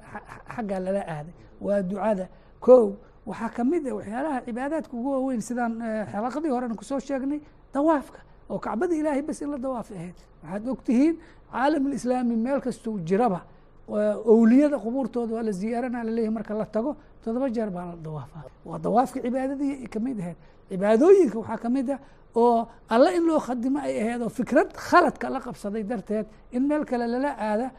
xaggaa 0.56 0.80
lala 0.80 1.02
aaday. 1.08 1.34
Waa 1.62 1.82
ducada 1.82 2.28
ko 2.60 2.98
waxaa 3.26 3.50
ka 3.56 3.64
mid 3.64 3.88
a 3.88 3.94
waxyaalaha 3.96 4.42
cibaadaadka 4.46 4.94
ugu 4.98 5.10
waaweyn 5.12 5.42
sidaan 5.42 5.74
xalaqadii 6.12 6.50
horena 6.56 6.76
ku 6.76 6.84
soo 6.84 7.00
sheegnay 7.00 7.40
dawaafka. 7.74 8.20
Oo 8.50 8.60
kacbada 8.60 8.96
ilaahay 8.96 9.22
bas 9.22 9.42
in 9.42 9.50
la 9.52 9.58
dawaafi 9.58 9.94
ahayd. 9.94 10.18
Waxaad 10.44 10.68
ogtihiin 10.68 11.16
caalam 11.52 11.88
lislaami 11.90 12.36
meel 12.36 12.62
kastuu 12.62 13.00
jiraba 13.00 13.42
owliyada 13.88 14.78
qubuurtooda 14.80 15.34
waa 15.36 15.44
la 15.44 15.52
ziyaarana 15.52 16.04
laleeyahy 16.04 16.34
marka 16.34 16.54
la 16.54 16.66
tago 16.66 16.96
todoba 17.24 17.50
jeer 17.50 17.70
baa 17.70 17.86
la 17.86 17.96
dawaafa 17.96 18.40
waa 18.66 18.80
dawaafka 18.80 19.20
cibaadadii 19.22 19.88
ka 19.94 20.00
mid 20.00 20.20
ahayd. 20.20 20.38
Cibaadooyinka 20.70 21.38
waxaa 21.40 21.58
ka 21.58 21.70
mid 21.70 21.90
a 21.90 22.00
oo 22.36 22.68
alla 22.90 23.10
in 23.14 23.24
loo 23.28 23.40
khadimo 23.40 23.80
ay 23.80 24.02
ahayd 24.02 24.22
oo 24.22 24.30
fikrad 24.30 24.74
khaladka 24.74 25.30
la 25.30 25.40
qabsaday 25.40 25.84
darteed 25.84 26.26
in 26.52 26.68
meel 26.68 26.84
kale 26.86 27.06
lala 27.08 27.32
aada 27.38 27.72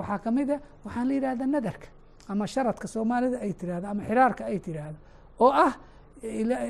waxaa 0.00 0.18
ka 0.24 0.30
mid 0.30 0.50
a 0.50 0.60
waxaan 0.84 1.06
la 1.08 1.14
yidhahda 1.14 1.46
nadarka 1.46 1.88
ama 2.28 2.46
sharadka 2.46 2.86
soomaalida 2.88 3.38
ay 3.44 3.52
tirahdo 3.52 3.86
ama 3.88 4.02
xiraarka 4.08 4.42
ay 4.50 4.58
tiraahdo 4.58 4.98
oo 5.40 5.50
ah 5.52 5.72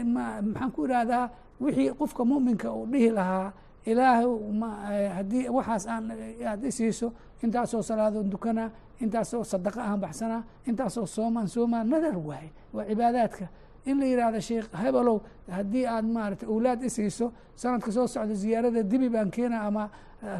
maxaan 0.05 0.71
ku 0.75 0.85
irahdaa 0.87 1.31
wixii 1.61 1.91
qofka 1.99 2.25
muminka 2.25 2.73
uu 2.73 2.87
dhihi 2.87 3.11
lahaa 3.11 3.53
ilaahay 3.87 5.09
haddii 5.17 5.49
waxaas 5.49 5.87
aan 5.87 6.11
aad 6.47 6.65
isiiso 6.65 7.13
intaasoo 7.43 7.83
salaadoon 7.83 8.31
dukanaa 8.31 8.71
intaasoo 9.01 9.45
sadaqa 9.45 9.81
aan 9.83 10.01
baxsanaa 10.01 10.43
intaasoo 10.69 11.07
soomaan 11.07 11.49
soomaa 11.49 11.85
nadar 11.85 12.19
waaye 12.19 12.51
waa 12.75 12.85
cibaadaadka. 12.85 13.47
In 13.87 13.99
la 14.01 14.05
yihahdo 14.07 14.41
sheekh 14.41 14.67
hebelow 14.83 15.19
haddii 15.49 15.87
aad 15.87 16.05
maarata 16.05 16.47
awlaad 16.47 16.83
isiiso 16.83 17.33
sanadka 17.57 17.93
soo 17.93 18.07
socda 18.07 18.35
ziyaarada 18.35 18.83
dibi 18.83 19.09
baan 19.09 19.31
keena 19.31 19.63
ama 19.67 19.89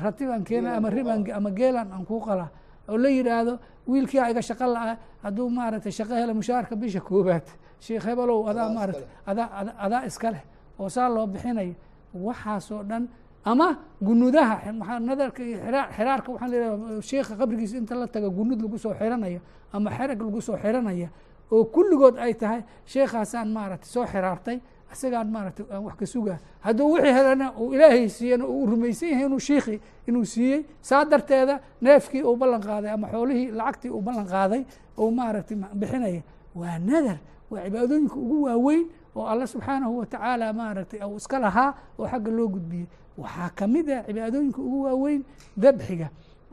rati 0.03 0.27
baan 0.27 0.45
keena 0.45 0.77
ama 0.77 0.91
ribaan 0.91 1.25
ama 1.33 1.51
geelan 1.51 1.93
aan 1.93 2.05
kuu 2.07 2.21
qalaa. 2.21 2.49
Oo 2.89 2.99
la 2.99 3.09
yidhaahdo 3.09 3.59
wiilkia 3.89 4.29
iga 4.31 4.43
shaqo 4.43 4.67
la-a 4.67 4.97
hadduu 5.23 5.49
maaragtay 5.51 5.93
shaqo 5.93 6.15
hela 6.15 6.35
mushaarka 6.35 6.77
bisha 6.77 7.01
koobaad 7.01 7.47
sheekh 7.81 8.05
hebelow 8.05 8.49
adaa 8.51 8.69
maarata 8.77 9.01
adaa 9.27 9.49
adaa 9.79 10.03
iska 10.07 10.31
leh 10.31 10.43
oo 10.79 10.89
saa 10.89 11.09
loo 11.09 11.27
bixinayo 11.27 11.75
waxaasoo 12.15 12.83
dhan 12.83 13.09
ama 13.45 13.79
gunudaha 14.03 14.73
nadarka 15.01 15.43
iyo 15.43 15.59
xiraarka 15.97 16.29
waxaa 16.33 16.49
layihaha 16.49 17.03
sheekha 17.03 17.35
qabrigiisa 17.41 17.77
inta 17.79 17.95
la 17.95 18.07
taga 18.07 18.29
gunud 18.29 18.61
lagu 18.63 18.79
soo 18.79 18.95
xiranaya 18.95 19.41
ama 19.73 19.91
xerag 19.91 20.21
lagu 20.21 20.41
soo 20.41 20.57
xiranaya 20.57 21.09
oo 21.53 21.65
kulligood 21.65 22.17
ay 22.19 22.35
tahay 22.35 22.61
sheekhaasaan 22.87 23.49
maaragtay 23.49 23.89
soo 23.89 24.05
xiraartay 24.07 24.59
isagaan 24.93 25.29
maaragtay 25.31 25.67
aan 25.71 25.85
wax 25.87 25.95
ka 25.97 26.07
sugaa. 26.07 26.39
Hadduu 26.61 26.93
wixii 26.93 27.13
helana 27.15 27.53
uu 27.59 27.73
ilaahay 27.75 28.09
siiyana 28.09 28.45
uu 28.47 28.67
rumaysan 28.67 29.09
yahay 29.09 29.27
inuu 29.27 29.39
shiikhi 29.39 29.81
inuu 30.09 30.25
siiyey 30.25 30.67
saa 30.83 31.05
darteeda 31.05 31.61
neefkii 31.81 32.23
uu 32.23 32.37
ballan 32.37 32.61
qaaday 32.61 32.91
ama 32.91 33.07
xoolihii 33.09 33.51
lacagtii 33.55 33.91
uu 33.91 34.03
ballan 34.03 34.27
qaaday 34.27 34.63
uu 34.99 35.11
maaragtay 35.11 35.57
bixinaya. 35.75 36.23
Waa 36.55 36.79
nadar 36.79 37.19
waa 37.51 37.63
cibaadooyinka 37.65 38.15
ugu 38.17 38.43
waaweyn 38.43 38.85
oo 39.15 39.27
alla 39.27 39.47
subxaanahu 39.47 39.99
watacaala 39.99 40.53
maaragtay 40.53 41.01
uu 41.07 41.17
iska 41.17 41.39
lahaa 41.39 41.75
oo 41.99 42.07
xagga 42.11 42.31
loo 42.31 42.49
gudbiyey 42.49 42.87
waxaa 43.23 43.51
ka 43.59 43.65
mid 43.75 43.87
ah 43.97 44.03
cibaadooyinka 44.09 44.61
ugu 44.67 44.79
waaweyn 44.87 45.23
dabxiga 45.65 46.09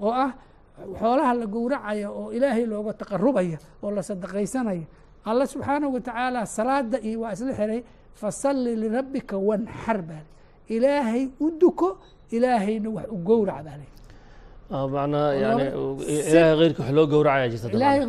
oo 0.05 0.11
ah 0.25 0.31
xoolaha 0.99 1.33
la 1.39 1.45
gowracaya 1.55 2.07
oo 2.19 2.27
ilaahay 2.37 2.65
looga 2.71 2.93
taqarubaya 3.01 3.57
oo 3.83 3.91
la 3.97 4.01
sadaqaysanaya 4.09 4.85
alla 5.29 5.43
subxaanahu 5.53 5.93
watacaala 5.97 6.45
salaada 6.57 6.97
iyo 7.07 7.19
waa 7.21 7.33
isla 7.35 7.53
xiray 7.59 7.81
fasalli 8.21 8.71
lirabbika 8.83 9.35
wanxar 9.49 9.99
baa 10.09 10.23
ilaahay 10.75 11.23
u 11.39 11.47
duko 11.61 11.87
ilaahayna 12.35 12.89
wax 12.97 13.07
u 13.15 13.17
gowrac 13.29 13.59
baa 13.67 13.77
lay 13.81 13.89
macnaa 14.93 15.33
yani 15.43 15.63
ilaahay 16.29 16.69
wax 16.79 16.89
loo 16.97 17.05
gowracaya 17.13 17.47
jirta 17.51 17.67
ilaahay 17.77 18.01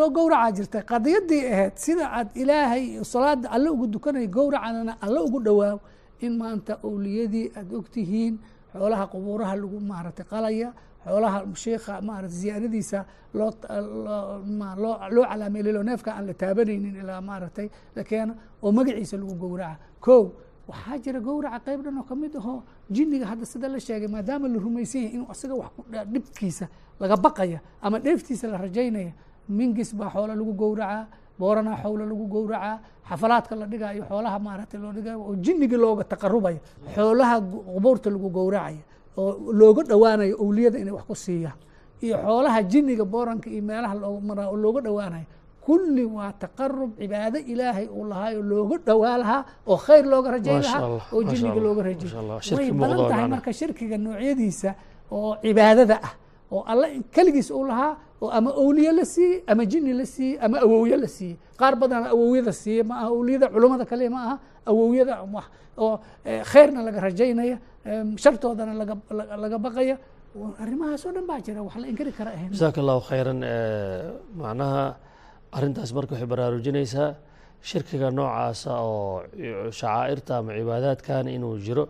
loo 0.00 0.10
gowracaa 0.16 0.50
jirta. 0.56 0.78
Qadiyadii 0.90 1.42
ahayd 1.54 1.74
sida 1.84 2.04
aad 2.18 2.28
ilaahay 2.42 2.84
salaada 3.12 3.46
alle 3.56 3.68
ugu 3.74 3.86
dukanaya 3.94 4.26
gowracadana 4.36 4.92
alle 5.04 5.20
ugu 5.26 5.38
dhowaaw 5.46 5.76
in 6.26 6.34
maanta 6.42 6.72
owliyadii 6.88 7.46
aada 7.58 7.74
ogtihiin 7.80 8.34
xoolaha 8.72 9.04
qubuuraha 9.12 9.54
lagu 9.62 9.78
maaragtay 9.90 10.26
qalaya 10.32 10.68
xoolaha 11.06 11.38
sheikha 11.64 11.94
maarata 12.08 12.34
ziyaaradiisa 12.40 12.98
loo 13.38 13.50
loo 14.82 14.96
loo 15.74 15.82
neefka 15.82 16.10
aan 16.16 16.26
la 16.28 16.34
taabanaynin 16.34 16.96
ilaa 17.02 17.20
maaragtay 17.20 17.68
la 17.96 18.02
keeno 18.04 18.32
oo 18.62 18.72
magaciisa 18.72 19.16
lagu 19.16 19.34
gowraca. 19.42 19.76
Ko 20.00 20.14
waxaa 20.68 20.98
jira 21.04 21.20
gowraca 21.20 21.58
qeyb 21.66 21.80
dhan 21.84 21.98
oo 21.98 22.04
ka 22.08 22.14
mid 22.14 22.34
ahoo 22.36 22.62
jiniga 22.90 23.26
hadda 23.26 23.44
sida 23.46 23.68
la 23.68 23.78
sheegay 23.80 24.08
maadaama 24.08 24.48
la 24.48 24.58
rumaysan 24.58 25.00
yahay 25.02 25.14
inuu 25.16 25.28
isaga 25.32 25.54
wax 25.54 25.70
dhibkiisa 26.12 26.66
laga 27.00 27.16
baqaya 27.16 27.58
ama 27.82 27.98
dheeftiisa 27.98 28.48
la 28.52 28.58
rajaynaya 28.64 29.12
mingis 29.48 29.90
baa 29.98 30.10
xoolo 30.14 30.34
lagu 30.34 30.52
gowracaa 30.62 31.06
booranaa 31.38 31.76
xowlo 31.82 32.04
lagu 32.10 32.24
gowracaa 32.34 32.76
xafalaadka 33.08 33.54
la 33.60 33.66
dhigaayo 33.72 34.02
xoolaha 34.10 34.38
maaragtay 34.46 34.80
loo 34.82 34.92
dhigayo 34.96 35.18
oo 35.28 35.34
jinniga 35.44 35.76
looga 35.84 36.04
taqarubaya 36.12 36.58
xoolaha 36.94 37.34
qubuurta 37.74 38.08
lagu 38.14 38.28
gowracaya 38.38 38.82
oo 39.20 39.30
looga 39.60 39.82
dhowaanayo 39.90 40.34
owliyada 40.44 40.78
inay 40.82 40.94
wax 40.98 41.04
ku 41.10 41.14
siiyaan. 41.14 41.58
Iyo 42.04 42.16
xoolaha 42.26 42.58
jinniga 42.72 43.04
booranka 43.04 43.48
iyo 43.50 43.62
meelaha 43.68 43.94
looga 44.02 44.20
maraa 44.28 44.48
oo 44.52 44.56
looga 44.64 44.80
dhowaanayo 44.86 45.26
kulli 45.64 46.04
waa 46.16 46.32
taqarub 46.42 46.90
cibaado 47.00 47.38
ilaahay 47.52 47.86
uu 47.88 48.04
lahaayo 48.10 48.40
looga 48.42 48.76
dhowaa 48.86 49.16
lahaa 49.22 49.42
oo 49.70 49.76
khayr 49.86 50.04
looga 50.12 50.28
rajay 50.36 50.58
lahaa 50.60 51.00
oo 51.14 51.22
jinniga 51.30 51.60
looga 51.66 51.82
rajay 51.88 52.10
way 52.58 52.68
badan 52.80 52.98
tahay 53.10 53.26
marka 53.34 53.50
shirkiga 53.58 53.96
noocyadiisa 54.04 54.70
oo 55.16 55.30
cibaadada 55.42 55.96
ah 56.08 56.12
oo 56.54 56.62
alla 56.72 56.86
keligiis 57.14 57.48
uu 57.50 57.64
lahaa 57.70 57.92
oo 58.24 58.30
ama 58.38 58.50
owliye 58.64 58.92
la 58.98 59.04
siiyey 59.14 59.42
ama 59.52 59.62
jini 59.72 59.92
la 60.00 60.06
siiyey 60.14 60.38
ama 60.46 60.56
awowye 60.66 60.96
la 61.04 61.08
siiyey 61.16 61.36
qaar 61.60 61.74
badan 61.82 62.02
awowyada 62.14 62.52
siiyey 62.62 62.82
ma 62.90 62.94
aha 63.02 63.08
owliyada 63.18 63.46
culummada 63.54 63.84
kale 63.90 64.06
ma 64.14 64.20
aha 64.26 64.34
awowyada 64.70 65.14
oo 65.84 65.94
eh, 66.24 66.40
khayrna 66.52 66.80
laga 66.86 67.00
rajaynaya 67.06 67.56
shartoodana 68.22 68.72
laga 69.42 69.58
baqaya. 69.66 69.96
Arrimahaas 70.62 71.02
oo 71.06 71.12
dhan 71.16 71.26
baa 71.30 71.40
jira 71.46 71.62
wax 71.66 71.76
la 71.82 71.86
inkari 71.92 72.12
kara 72.18 72.30
ahayn 72.36 72.50
jasaaka 72.54 72.78
allahu 72.82 73.00
khayran 73.10 73.40
macnaha 74.40 74.96
arrintaas 75.56 75.90
marka 75.96 76.12
waxay 76.14 76.28
baraarujinaysaa 76.32 77.08
shirkiga 77.70 78.08
noocaasa 78.18 78.70
oo 78.82 79.22
shacaa'irta 79.78 80.32
ama 80.38 80.50
cibaadaadkan 80.58 81.28
inuu 81.36 81.58
jiro. 81.66 81.84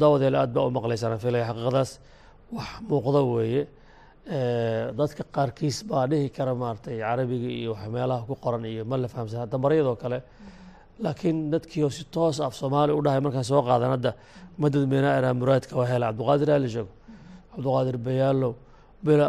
Dawadeel 0.00 0.34
aad 0.40 0.50
baa 0.56 0.64
u 0.68 0.70
maqlaysaan 0.78 1.18
filaya 1.24 1.44
xaqiiqadaas. 1.50 1.90
Wax 2.56 2.68
muuqda 2.88 3.20
weeye. 3.34 3.62
Eh, 3.62 3.68
dadka 5.00 5.22
qaarkiis 5.36 5.84
baa 5.90 6.06
dhihi 6.10 6.28
kara 6.30 6.54
maaragtay 6.54 6.98
carabiga 6.98 7.48
iyo 7.48 7.76
meelaha 7.90 8.26
ku 8.26 8.34
qoran 8.44 8.64
iyo 8.64 8.84
ma 8.84 8.96
la 8.96 9.08
fahamsan 9.08 9.40
hadda 9.40 9.58
baryadoo 9.58 9.96
kale. 9.96 10.22
Laakiin 11.00 11.50
dadkii 11.50 11.82
oo 11.84 11.90
si 11.90 12.04
toos 12.04 12.40
af 12.40 12.54
soomaali 12.54 12.92
u 12.92 13.02
dhahay 13.02 13.20
markaan 13.20 13.44
soo 13.44 13.62
qaadan 13.62 13.90
hadda 13.96 14.12
madad 14.58 14.84
meenaa 14.92 15.34
muraadka 15.34 15.76
waa 15.76 15.86
hela. 15.86 16.06
Cabdiqaadir 16.12 16.50
ali 16.50 16.68
sheego 16.68 16.92
cabdiqaadir 17.52 17.96
bayaalow 18.06 18.54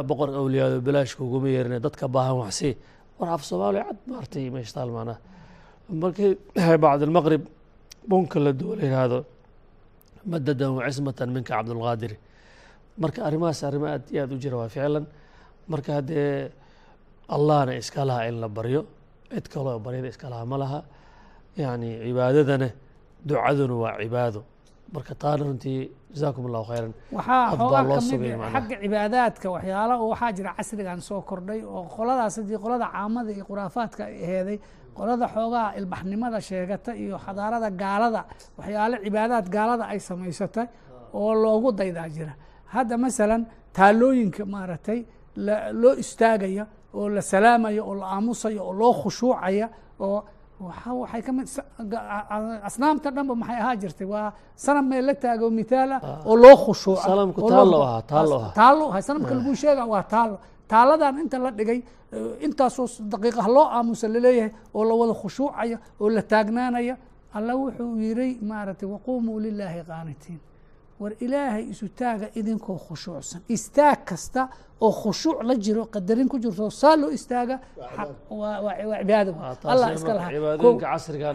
boqor 0.09 0.29
awliyaado 0.29 0.81
bilaashka 0.81 1.23
uguma 1.23 1.47
yeerine 1.47 1.79
dadka 1.79 2.07
baahan 2.07 2.37
waxsii 2.43 2.75
war 3.19 3.29
af 3.29 3.43
soomaali 3.43 3.79
cad 3.87 3.97
maartay 4.07 4.49
meeshtaal 4.49 4.89
macnaha 4.89 5.19
markii 5.89 6.37
bacd 6.83 7.01
almaqrib 7.03 7.43
bunka 8.09 8.39
la 8.39 8.51
duwo 8.51 8.75
la 8.75 8.83
yidhaahdo 8.83 9.19
madadan 10.25 10.71
wacismatan 10.77 11.29
minka 11.35 11.53
cabdulqaadiri 11.55 12.17
marka 13.01 13.19
arrimahaas 13.27 13.61
arrimo 13.69 13.85
aad 13.93 14.03
iyo 14.13 14.21
aad 14.23 14.31
u 14.35 14.37
jira 14.43 14.57
waa 14.61 14.69
ficlan. 14.75 15.05
Marka 15.71 15.91
haddee 15.97 16.51
allahna 17.35 17.73
iska 17.81 18.01
laha 18.09 18.27
in 18.29 18.35
la 18.41 18.47
baryo 18.57 18.81
cid 19.33 19.45
kaloo 19.53 19.79
baryada 19.85 20.07
iska 20.13 20.27
laha 20.29 20.45
ma 20.51 20.57
laha. 20.63 20.79
Yani 21.57 21.89
cibaadadana 22.05 22.69
ducaduna 23.27 23.75
waa 23.83 23.97
cibaado. 24.01 24.41
Marka 24.93 25.13
taana 25.21 25.43
runtii 25.45 25.91
jazaakum 26.13 26.43
allahu 26.49 26.65
khayran. 26.71 26.93
Waxaa 27.17 27.55
xoogaa 27.59 27.83
ka 27.89 28.01
mid 28.17 28.31
ah 28.41 28.49
xagga 28.55 28.75
cibaadaadka 28.83 29.47
waxyaala 29.55 29.93
waxaa 30.11 30.31
jira 30.37 30.51
casrigan 30.57 30.99
soo 31.07 31.21
kordhay 31.29 31.59
oo 31.63 31.83
qoladaas 31.95 32.35
haddii 32.39 32.57
qolada 32.65 32.85
caamada 32.93 33.29
iyo 33.35 33.43
khuraafaadka 33.49 34.01
ay 34.09 34.15
aheeday 34.25 34.57
qolada 34.97 35.25
xoogaa 35.35 35.67
ilbaxnimada 35.79 36.39
sheegata 36.49 36.91
iyo 37.03 37.15
xadaarada 37.25 37.69
gaalada 37.81 38.21
waxyaale 38.57 38.95
cibaadaad 39.05 39.45
gaalada 39.55 39.83
ay 39.93 39.99
samaysatay 40.09 40.65
oo 41.13 41.31
loogu 41.43 41.69
daydaa 41.79 42.09
jira 42.15 42.33
hadda 42.73 42.95
masalan 43.05 43.41
taalooyinka 43.77 44.43
maaragtay 44.53 44.99
loo 45.81 45.93
istaagaya 46.03 46.63
oo 46.93 47.09
la 47.15 47.21
salaamaya 47.21 47.81
oo 47.89 47.95
la 48.01 48.05
aamusaya 48.15 48.61
oo 48.67 48.73
loo 48.81 48.93
khushuucaya 49.01 49.67
oo 49.99 50.19
waxa 50.67 50.91
waxay 51.01 51.21
ka 51.27 51.31
mid 51.37 51.47
sa- 51.55 51.65
ga- 51.91 52.05
a- 52.35 52.61
asnaamta 52.67 53.07
dhanba 53.15 53.33
maxay 53.41 53.59
ahaa 53.63 53.75
jirtay? 53.81 54.07
Waa 54.13 54.33
sanam 54.63 54.85
meel 54.89 55.05
la 55.05 55.13
taago 55.23 55.45
mithaal 55.59 55.91
ah. 55.95 56.01
oo 56.29 56.35
loo 56.43 56.55
khushuuca. 56.65 57.01
Sanamku 57.07 57.39
oo 57.41 57.47
loo- 57.49 57.55
taallo 57.55 57.77
ahaa, 57.87 58.01
taallo 58.11 58.35
ahaa. 58.39 58.53
taallo 58.59 58.85
ahaa. 58.91 59.01
Sanamka 59.07 59.33
lagu 59.39 59.53
sheega 59.61 59.83
waa 59.93 60.03
taallo. 60.13 60.37
Taaladan 60.71 61.15
inta 61.23 61.37
la 61.43 61.51
dhigay 61.59 61.79
eh, 62.11 62.45
intaasoo 62.45 62.87
s- 62.91 62.99
daqiiqa 63.11 63.41
ha 63.45 63.49
loo 63.55 63.65
aamusa 63.77 64.05
la 64.13 64.19
leeyahay 64.25 64.51
oo 64.75 64.83
la 64.89 64.93
wada 64.99 65.13
khushuucaya 65.21 65.77
oo 66.01 66.07
la 66.15 66.21
taagnaanaya 66.31 66.95
alla 67.37 67.53
wuxuu 67.61 67.95
yiri 68.03 68.29
maaragtay 68.49 68.87
waquumuu 68.93 69.39
lilaahi 69.45 69.81
qaanitiin 69.89 70.39
war 70.99 71.11
ilaahay 71.25 71.63
isu 71.73 71.87
taaga 71.99 72.27
idinkoo 72.39 72.77
khushuucsan. 72.85 73.41
Istaag 73.55 73.99
kasta 74.09 74.41
oo 74.81 74.91
khushuuc 75.01 75.37
la 75.43 75.55
jiro 75.55 75.85
qadarin 75.93 76.27
ku 76.31 76.37
jirto 76.39 76.69
saa 76.69 76.95
loo 77.01 77.09
istaaga 77.17 77.59
waa 78.29 78.73
cibaado 78.99 79.31
Ah, 79.41 79.55
allah 79.73 79.93
iska 79.95 80.13
lahaa. 80.13 80.31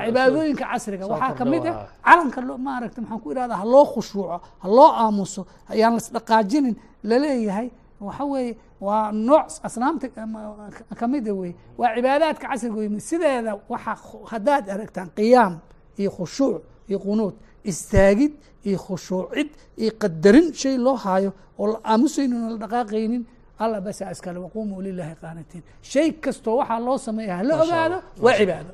cibaadooyinka 0.07 0.65
casriga 0.73 1.05
ah 1.05 1.09
waxaa 1.13 1.35
ka 1.39 1.45
mid 1.45 1.67
ah 1.67 1.87
calanka 2.05 2.41
maaragta 2.67 3.01
maxaan 3.03 3.21
ku 3.23 3.29
ihahdaa 3.33 3.57
ha 3.63 3.65
loo 3.65 3.85
khushuuco 3.95 4.41
ha 4.63 4.69
loo 4.69 4.91
aamuso 5.03 5.43
ayaan 5.73 5.95
lasdhaqaajinin 5.99 6.75
la 7.09 7.17
leeyahay 7.25 7.69
waxa 8.01 8.25
weeye 8.25 8.57
waa 8.81 9.13
nooc 9.13 9.47
asnaamta 9.67 10.07
ama- 10.17 10.71
ka 11.01 11.07
mida 11.09 11.33
wey 11.35 11.53
waa 11.79 11.95
cibaadaadka 11.97 12.49
casriga 12.49 12.77
wey 12.81 12.89
sideeda 13.01 13.53
waxa 13.69 13.93
haddaad 14.33 14.65
aragtaan 14.75 15.09
qiyaam 15.19 15.55
iyo 16.01 16.11
khushuuc 16.17 16.63
iyo 16.89 16.99
qunuud 16.99 17.35
istaagid 17.71 18.33
iyo 18.69 18.79
khushuucid 18.87 19.49
iyo 19.83 19.93
qadarin 20.03 20.47
shay 20.61 20.77
loo 20.87 20.97
haayo 21.05 21.31
oo 21.61 21.67
la 21.73 21.79
aamusaynin 21.93 22.41
la 22.53 22.57
dhaqaaqaynin 22.63 23.23
alla 23.63 23.79
basa 23.87 24.05
iskale 24.15 24.39
waquumuu 24.47 24.81
lilaahi 24.87 25.15
qaanitiin 25.23 25.63
shay 25.93 26.09
kastoo 26.25 26.57
waxaa 26.61 26.81
loo 26.87 26.99
sameeya 27.07 27.35
hala 27.41 27.55
ogaado 27.65 27.97
waa 28.25 28.35
cibaado. 28.39 28.71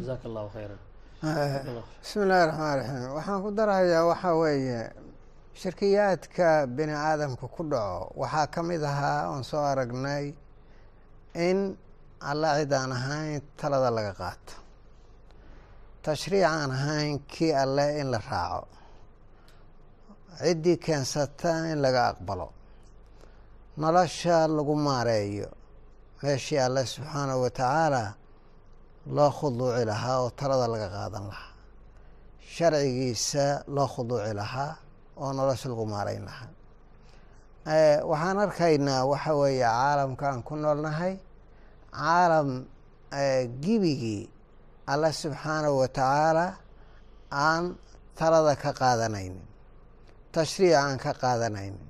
Jazaaka 0.00 0.24
allahu 0.30 0.48
khayran 0.56 0.78
bismi 2.02 2.22
illaahi 2.24 2.46
raxmaan 2.48 2.76
raxiim 2.80 3.10
waxaan 3.18 3.38
ku 3.44 3.48
darahayaa 3.58 4.02
waxaa 4.10 4.34
weeye 4.42 4.80
shirkiyaadka 5.60 6.46
bini 6.76 6.92
aadamka 7.08 7.46
ku 7.56 7.62
dhaco. 7.72 8.12
Waxaa 8.20 8.46
ka 8.54 8.60
mid 8.68 8.82
ahaa 8.92 9.20
oon 9.32 9.42
soo 9.50 9.64
aragnay 9.72 10.26
in 11.48 11.58
alla 12.30 12.48
cid 12.58 12.72
aan 12.72 12.92
ahayn 12.98 13.40
talada 13.60 13.90
laga 13.96 14.12
qaato 14.20 14.54
tashriic 16.06 16.44
aan 16.52 16.70
ahayn 16.78 17.14
kii 17.32 17.52
alle 17.62 17.86
in 18.00 18.08
la 18.12 18.18
raaco. 18.30 18.66
Ciddii 20.40 20.78
keensata 20.84 21.52
in 21.72 21.78
laga 21.84 22.02
aqbalo. 22.12 22.48
Nolosha 23.80 24.36
lagu 24.56 24.74
maareeyo. 24.86 25.48
Meeshii 26.22 26.58
alle 26.66 26.82
subxaanahu 26.94 27.42
wa 27.44 27.50
tacaala 27.58 28.02
loo 29.16 29.30
khuduuci 29.38 29.84
lahaa 29.90 30.16
oo 30.24 30.30
talada 30.38 30.66
laga 30.74 30.88
qaadan 30.96 31.24
lahaa. 31.32 31.52
Sharcigiisa 32.54 33.44
loo 33.74 33.88
khuduuci 33.94 34.32
lahaa 34.40 34.72
oo 35.22 35.30
nolosha 35.38 35.66
lagu 35.72 35.84
maarayn 35.92 36.24
lahaa. 36.28 36.50
Waxaan 38.10 38.38
arkaynaa 38.44 39.02
waxa 39.12 39.32
weeye 39.40 39.66
caalamka 39.76 40.24
aan 40.30 40.42
ku 40.48 40.54
noolnahay. 40.62 41.14
Caalam 41.98 42.48
gibigii 43.62 44.22
alla 44.92 45.10
subxaanahu 45.22 45.76
wa 45.82 45.88
tacaala 45.98 46.46
aan 47.30 47.64
talada 48.18 48.54
ka 48.62 48.70
qaadanaynin 48.80 49.44
tashriic 50.34 50.74
aan 50.82 50.98
ka 51.04 51.12
qaadanaynin 51.22 51.86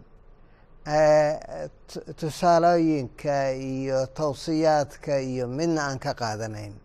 tu- 1.91 2.05
tusaalooyinka 2.21 3.37
iyo 3.73 4.07
tawsiyaadka 4.07 5.15
iyo 5.31 5.45
midna 5.59 5.81
aan 5.89 5.99
ka 5.99 6.13
qaadanaynin 6.23 6.81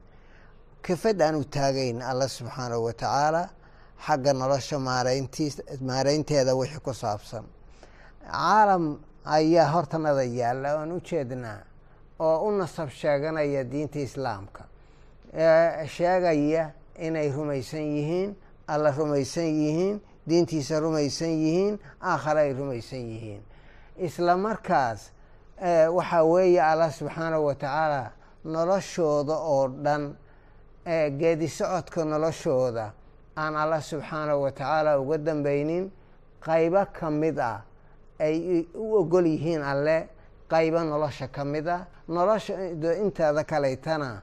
kafad 0.85 1.21
aan 1.21 1.35
u 1.35 1.43
taagayn 1.43 2.01
alla 2.01 2.27
subxaanahu 2.27 2.83
wa 2.87 2.93
tacaala 2.93 3.43
xagga 4.05 4.33
nolosha 4.33 4.77
maareyntiis 4.79 5.55
maareynteeda 5.89 6.51
wixii 6.61 6.81
ku 6.85 6.93
saabsan. 6.93 7.45
Caalam 8.31 8.83
ayaa 9.37 9.67
hortanada 9.73 10.23
yaalla 10.39 10.69
oan 10.79 10.91
u 10.91 10.99
jeednaa 11.09 11.59
oo 12.19 12.35
u 12.47 12.51
nasab 12.59 12.89
sheeganaya 12.89 13.63
diinta 13.71 13.99
islaamka 14.07 14.63
sheegaya 15.33 16.71
inay 16.99 17.31
rumaysan 17.31 17.81
yihiin 17.95 18.35
alla 18.67 18.91
rumaysan 18.91 19.43
yihiin 19.43 20.01
diintiisa 20.27 20.79
rumaysan 20.79 21.29
yihiin 21.29 21.79
aakhare 22.01 22.39
ay 22.41 22.53
rumaysan 22.53 22.99
yihiin. 22.99 23.41
Isla 23.97 24.37
markaas 24.37 25.11
waxaa 25.91 26.23
weeye 26.23 26.61
allah 26.61 26.91
subxaanahu 26.91 27.45
wa 27.45 27.55
tacaala 27.55 28.11
noloshooda 28.45 29.33
oo 29.33 29.67
dhan 29.67 30.15
ee 30.85 31.09
geedi 31.09 31.47
socodka 31.47 32.05
noloshooda 32.05 32.91
aan 33.37 33.55
allah 33.55 33.81
subxaanahu 33.81 34.41
wa 34.41 34.51
tacaala 34.51 34.99
uga 34.99 35.17
dambeynin 35.17 35.91
qaybo 36.41 36.85
ka 36.93 37.09
mid 37.09 37.39
ah 37.39 37.61
ay 38.19 38.65
u 38.73 38.95
ogol 38.99 39.25
yihiin 39.25 39.61
alle 39.61 40.09
qaybo 40.49 40.79
nolosha 40.83 41.27
ka 41.27 41.43
mid 41.45 41.67
ah. 41.67 41.85
Nolosha 42.07 42.53
inteeda 43.03 43.43
kalaytana 43.43 44.21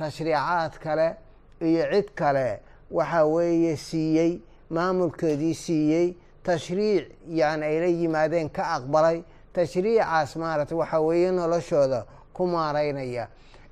tashriicaad 0.00 0.78
kale 0.80 1.08
iyo 1.60 1.84
cid 1.92 2.08
kale. 2.14 2.60
Waxaa 2.90 3.24
weeye 3.24 3.76
siiyey 3.76 4.40
maamulkoodii 4.70 5.54
siiyey 5.54 6.16
tashriic 6.42 7.12
yani 7.28 7.64
ay 7.64 7.80
la 7.80 7.86
yimaadeen 7.86 8.48
ka 8.50 8.62
aqbalay. 8.76 9.22
Tashriicaas 9.52 10.36
maaragtay 10.36 10.78
waxaa 10.78 11.00
weeye 11.00 11.30
noloshooda 11.30 12.06
ku 12.32 12.46
maaraynaya. 12.46 13.28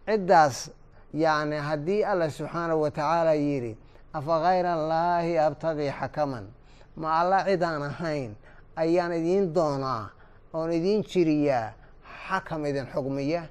Ciddaas 0.07 0.71
yani 1.15 1.57
haddii 1.57 2.05
alla 2.05 2.31
subxaanahu 2.31 2.83
wa 2.83 2.91
tacaala 2.91 3.35
yidhi 3.35 3.77
afa 4.13 4.35
allaahi 4.75 5.39
abtagii 5.39 5.91
xakaman 6.01 6.47
ma 6.97 7.21
alla 7.21 7.45
cid 7.45 7.63
aan 7.63 7.83
ahayn 7.83 8.37
ayaan 8.77 9.13
idiin 9.13 9.55
doonaa 9.55 10.11
oon 10.53 10.73
idiin 10.73 11.03
jiriyaa. 11.03 11.73
Xakam 12.29 12.67
idin 12.67 12.87
xugmiya 12.93 13.43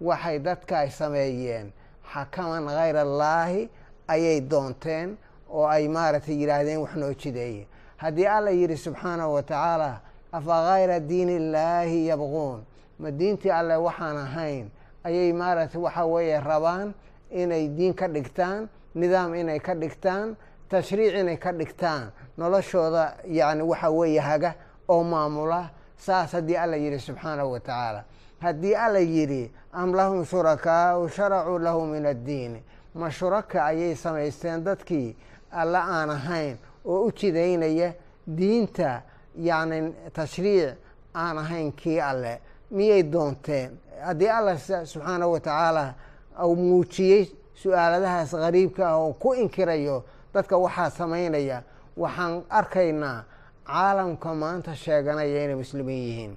waxay 0.00 0.38
dadka 0.38 0.78
ay 0.78 0.90
sameeyeen 0.90 1.72
xakaman 2.16 2.68
hayra 2.68 3.00
allaahi 3.08 3.68
ayay 4.08 4.40
doonteen 4.40 5.16
oo 5.50 5.66
ay 5.66 5.88
maaragtay 5.88 6.36
yidhaahdeen 6.40 6.80
wax 6.80 6.94
noo 6.96 7.12
jideeye. 7.12 7.66
Haddii 7.96 8.26
alla 8.26 8.50
yidhi 8.50 8.76
subxaanahu 8.76 9.34
wa 9.36 9.42
tacaala 9.42 10.00
afa 10.32 10.56
kayra 10.70 11.00
diini 11.00 11.36
illaahi 11.36 12.06
yabquun? 12.06 12.64
Ma 12.98 13.10
diintii 13.10 13.50
alle 13.50 13.76
waxaan 13.76 14.16
ahayn. 14.16 14.70
Ayay 15.04 15.32
maaragtay 15.32 15.80
waxa 15.80 16.04
weeye 16.06 16.40
rabaan 16.40 16.94
inay 17.30 17.68
diin 17.68 17.94
ka 17.94 18.08
dhigtaan 18.08 18.68
nidaam 18.94 19.34
inay 19.34 19.58
ka 19.60 19.74
dhigtaan 19.74 20.36
tashriic 20.68 21.14
inay 21.14 21.36
ka 21.36 21.52
dhigtaan. 21.52 22.10
Noloshooda 22.38 23.16
yani 23.28 23.62
waxa 23.62 23.90
weeye 23.90 24.20
haga 24.20 24.54
oo 24.88 25.02
maamula. 25.04 25.70
Saas 25.96 26.32
haddii 26.32 26.56
alla 26.56 26.76
yidhi 26.76 26.98
subxaanahu 26.98 27.52
wa 27.52 27.60
tacaala 27.60 28.04
haddii 28.40 28.74
alla 28.74 28.98
yidhi 28.98 29.50
am 29.72 29.94
lahum 29.94 30.24
shurakaau 30.24 31.08
sharacuu 31.08 31.58
lahu 31.58 31.86
min 31.86 32.06
addiini 32.06 32.62
ma 32.94 33.10
shuraka 33.10 33.64
ayay 33.64 33.94
samaysteen 33.94 34.64
dadkii 34.64 35.16
alla 35.50 35.80
aan 35.84 36.10
ahayn 36.10 36.58
oo 36.84 37.06
u 37.06 37.12
jidaynaya 37.12 37.92
diinta 38.26 39.02
yani 39.38 39.92
tashriic 40.12 40.74
aan 41.14 41.38
ahayn 41.38 41.72
kii 41.72 42.00
alle. 42.00 42.40
Miyay 42.70 43.02
doonteen 43.12 43.78
haddii 44.04 44.28
alla 44.28 44.58
subxaanahu 44.58 45.32
wa 45.32 45.40
tacaala 45.40 45.94
uu 46.44 46.56
muujiyey 46.56 47.30
su'aaladahaas 47.54 48.30
qariibka 48.30 48.88
ah 48.88 48.96
oo 48.98 49.12
ku 49.12 49.34
inkirayo 49.34 50.04
dadka 50.34 50.56
waxaa 50.58 50.90
samaynaya 50.90 51.62
waxaan 51.96 52.42
arkaynaa 52.50 53.24
caalamka 53.66 54.34
maanta 54.34 54.74
sheeganaya 54.74 55.44
inay 55.44 55.54
muslimiin 55.54 56.02
yihiin 56.08 56.36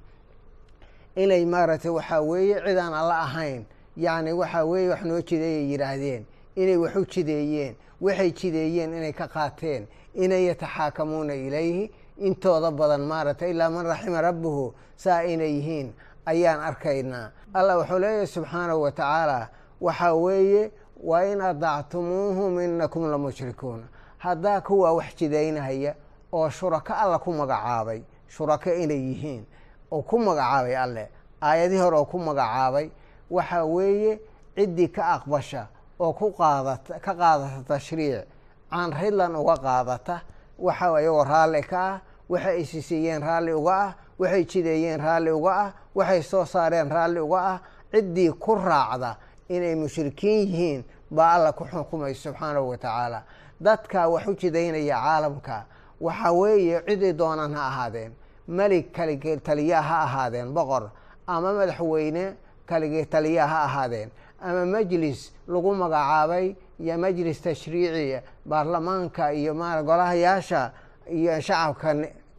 inay 1.15 1.45
maaragtay 1.45 1.91
waxaa 1.91 2.21
weeye 2.21 2.55
cid 2.65 2.77
aan 2.77 2.93
alla 2.93 3.19
ahayn. 3.21 3.65
Yacni 3.97 4.31
waxaa 4.33 4.65
weeye 4.65 4.89
wax 4.89 5.01
noo 5.03 5.21
jideeyay 5.21 5.71
yidhaahdeen 5.71 6.25
inay 6.55 6.77
wax 6.77 6.95
u 6.95 7.05
jideeyeen. 7.05 7.75
Waxay 8.01 8.31
jideeyeen 8.31 8.93
inay 8.93 9.13
ka 9.13 9.27
qaateen. 9.27 9.87
Inay 10.13 10.45
yataxaakamuuna 10.47 11.33
ilayhi. 11.35 11.91
Intooda 12.17 12.71
badan 12.71 13.01
maaragtay 13.01 13.51
ilaa 13.51 13.69
man 13.69 13.85
raxima 13.85 14.21
rabbuhu 14.21 14.73
saa 14.95 15.21
inay 15.23 15.51
yihiin 15.55 15.93
ayaan 16.25 16.59
arkaynaa. 16.59 17.31
Allah 17.53 17.77
wuxuu 17.77 17.99
leeyahay 17.99 18.27
subxaanahu 18.27 18.81
wa 18.81 18.91
tacaala 18.91 19.49
waxaa 19.81 20.13
weeye 20.13 20.71
wa 21.03 21.25
in 21.25 21.41
adactumuuhum 21.41 22.59
inakum 22.59 23.09
la 23.11 23.17
mushrikuuna 23.17 23.83
haddaa 24.17 24.61
kuwaa 24.61 24.91
wax 24.93 25.15
jidaynahaya 25.15 25.95
oo 26.33 26.49
shurako 26.49 26.93
alla 26.93 27.19
ku 27.19 27.33
magacaabay 27.33 28.01
shurako 28.27 28.73
inay 28.73 28.97
yihiin 28.99 29.45
oo 29.91 30.01
ku 30.01 30.17
magacaabay 30.19 30.75
alleh 30.75 31.07
aayadihii 31.41 31.81
hore 31.81 31.97
oo 31.97 32.05
ku 32.05 32.17
magacaabay 32.19 32.89
waxaa 33.31 33.65
weeye 33.65 34.19
ciddii 34.55 34.87
ka 34.91 35.03
aqbasha 35.15 35.67
oo 35.99 36.13
ku 36.13 36.31
qaadata 36.33 36.99
ka 36.99 37.13
qaadata 37.15 37.63
tashriic. 37.67 38.25
Aan 38.71 38.91
ridlan 38.91 39.35
uga 39.35 39.55
qaadata 39.57 40.21
waxa 40.59 40.85
iyagoo 41.01 41.23
raalli 41.23 41.61
ka 41.63 41.79
ah 41.79 42.01
waxa 42.29 42.49
ay 42.49 42.65
sisiiyeen 42.65 43.21
raalli 43.21 43.51
uga 43.53 43.73
ah 43.73 43.93
waxay 44.19 44.43
jideeyeen 44.45 44.99
raalli 45.01 45.31
uga 45.31 45.51
ah 45.65 45.71
waxay 45.95 46.21
soo 46.23 46.45
saareen 46.45 46.89
raalli 46.89 47.19
uga 47.19 47.39
ah. 47.53 47.59
Ciddii 47.91 48.31
ku 48.39 48.55
raacda 48.55 49.17
inay 49.49 49.75
mushrikiin 49.75 50.45
yihiin 50.47 50.83
baa 51.09 51.33
alla 51.35 51.51
ku 51.53 51.65
xukumay 51.65 52.13
subxaanahu 52.13 52.69
wa 52.69 52.77
tacaala. 52.77 53.23
Dadka 53.61 54.07
wax 54.09 54.27
u 54.27 54.35
jidaynaya 54.35 54.95
caalamka 55.01 55.65
waxa 56.01 56.31
weeye 56.31 56.81
ciday 56.85 57.13
doonaan 57.13 57.53
ha 57.55 57.61
ahaadeen 57.67 58.13
melig 58.57 58.85
kaligee 58.97 59.37
taliyaa 59.37 59.81
ha 59.89 59.97
ahaadeen 60.07 60.49
boqor. 60.57 60.83
Ama 61.27 61.49
madaxweyne 61.53 62.25
kaligee 62.69 63.05
taliyaa 63.05 63.47
ha 63.47 63.59
ahaadeen. 63.67 64.09
Ama 64.41 64.65
majlis 64.65 65.19
lagu 65.47 65.71
magacaabay 65.75 66.55
iyo 66.79 66.97
majlis 66.97 67.41
tashriiciya 67.41 68.19
baarlamaanka 68.49 69.31
iyo 69.33 69.53
ma 69.53 69.83
golahayaasha 69.83 70.71
iyo 71.17 71.41
shacabka 71.41 71.89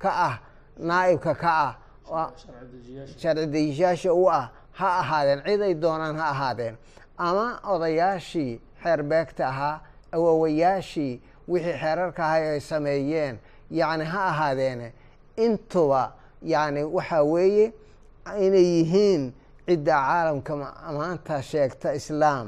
ka 0.02 0.10
ah 0.28 0.34
naa'ibka 0.78 1.34
ka 1.42 1.50
ah 1.66 1.72
sharci 3.20 3.46
dejiyaasha 3.46 4.12
u 4.14 4.24
ah 4.30 4.50
ha 4.72 4.88
ahaadeen. 5.02 5.40
Ciday 5.46 5.74
doonaan 5.74 6.16
ha 6.16 6.26
ahaadeen. 6.34 6.74
Ama 7.18 7.60
odayaashii 7.72 8.60
xeer 8.82 9.02
beegta 9.02 9.48
ahaa 9.48 9.80
awowayaashii 10.12 11.20
wixii 11.48 11.76
xeerarka 11.82 12.22
ahay 12.24 12.48
ay 12.52 12.60
sameeyeen 12.60 13.38
yacni 13.70 14.04
ha 14.04 14.20
ahaadeene 14.32 14.92
intuba 15.46 16.02
yacni 16.52 16.82
waxaa 16.96 17.22
weeye 17.32 17.66
inay 18.46 18.66
yihiin 18.76 19.22
cidda 19.66 19.94
caalamka 20.06 20.52
maanta 20.96 21.42
sheegta 21.42 21.92
islaam 22.00 22.46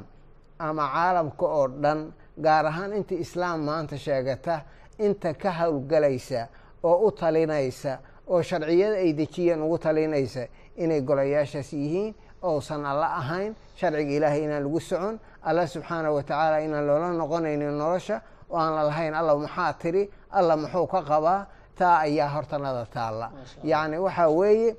ama 0.59 0.85
caalamka 0.95 1.47
oo 1.47 1.69
dhan 1.83 2.01
gaar 2.45 2.67
ahaan 2.67 2.93
inta 2.99 3.15
islaam 3.15 3.59
maanta 3.69 3.97
sheegata 3.99 4.63
inta 4.99 5.35
ka 5.35 5.51
howlgalaysa 5.59 6.47
oo 6.83 6.97
u 7.07 7.11
talinaysa 7.21 7.99
oo 8.29 8.43
sharciyada 8.43 8.97
ay 9.05 9.13
dejiyeen 9.13 9.63
ugu 9.63 9.79
talinaysa 9.79 10.47
inay 10.77 11.01
golayaashaas 11.01 11.73
yihiin 11.73 12.15
ousan 12.43 12.85
alla 12.87 13.07
ahayn 13.21 13.55
sharciga 13.79 14.13
ilaahay 14.17 14.43
inaan 14.45 14.63
lagu 14.65 14.81
socon 14.81 15.19
alla 15.43 15.67
subxaanahu 15.67 16.15
wa 16.17 16.23
tacaala 16.23 16.59
inaan 16.67 16.87
loola 16.87 17.09
noqonaynin 17.13 17.75
nolosha 17.79 18.21
oo 18.51 18.59
aan 18.59 18.75
la 18.75 18.83
lahayn 18.89 19.15
alla 19.15 19.35
maxaa 19.39 19.73
tiri? 19.73 20.11
Alla 20.31 20.57
muxuu 20.57 20.87
ka 20.87 21.01
qabaa 21.03 21.47
taa 21.79 21.99
ayaa 22.07 22.29
hortanada 22.35 22.87
taalla. 22.95 23.31
Yacni 23.65 23.99
waxaa 23.99 24.29
weeye 24.29 24.77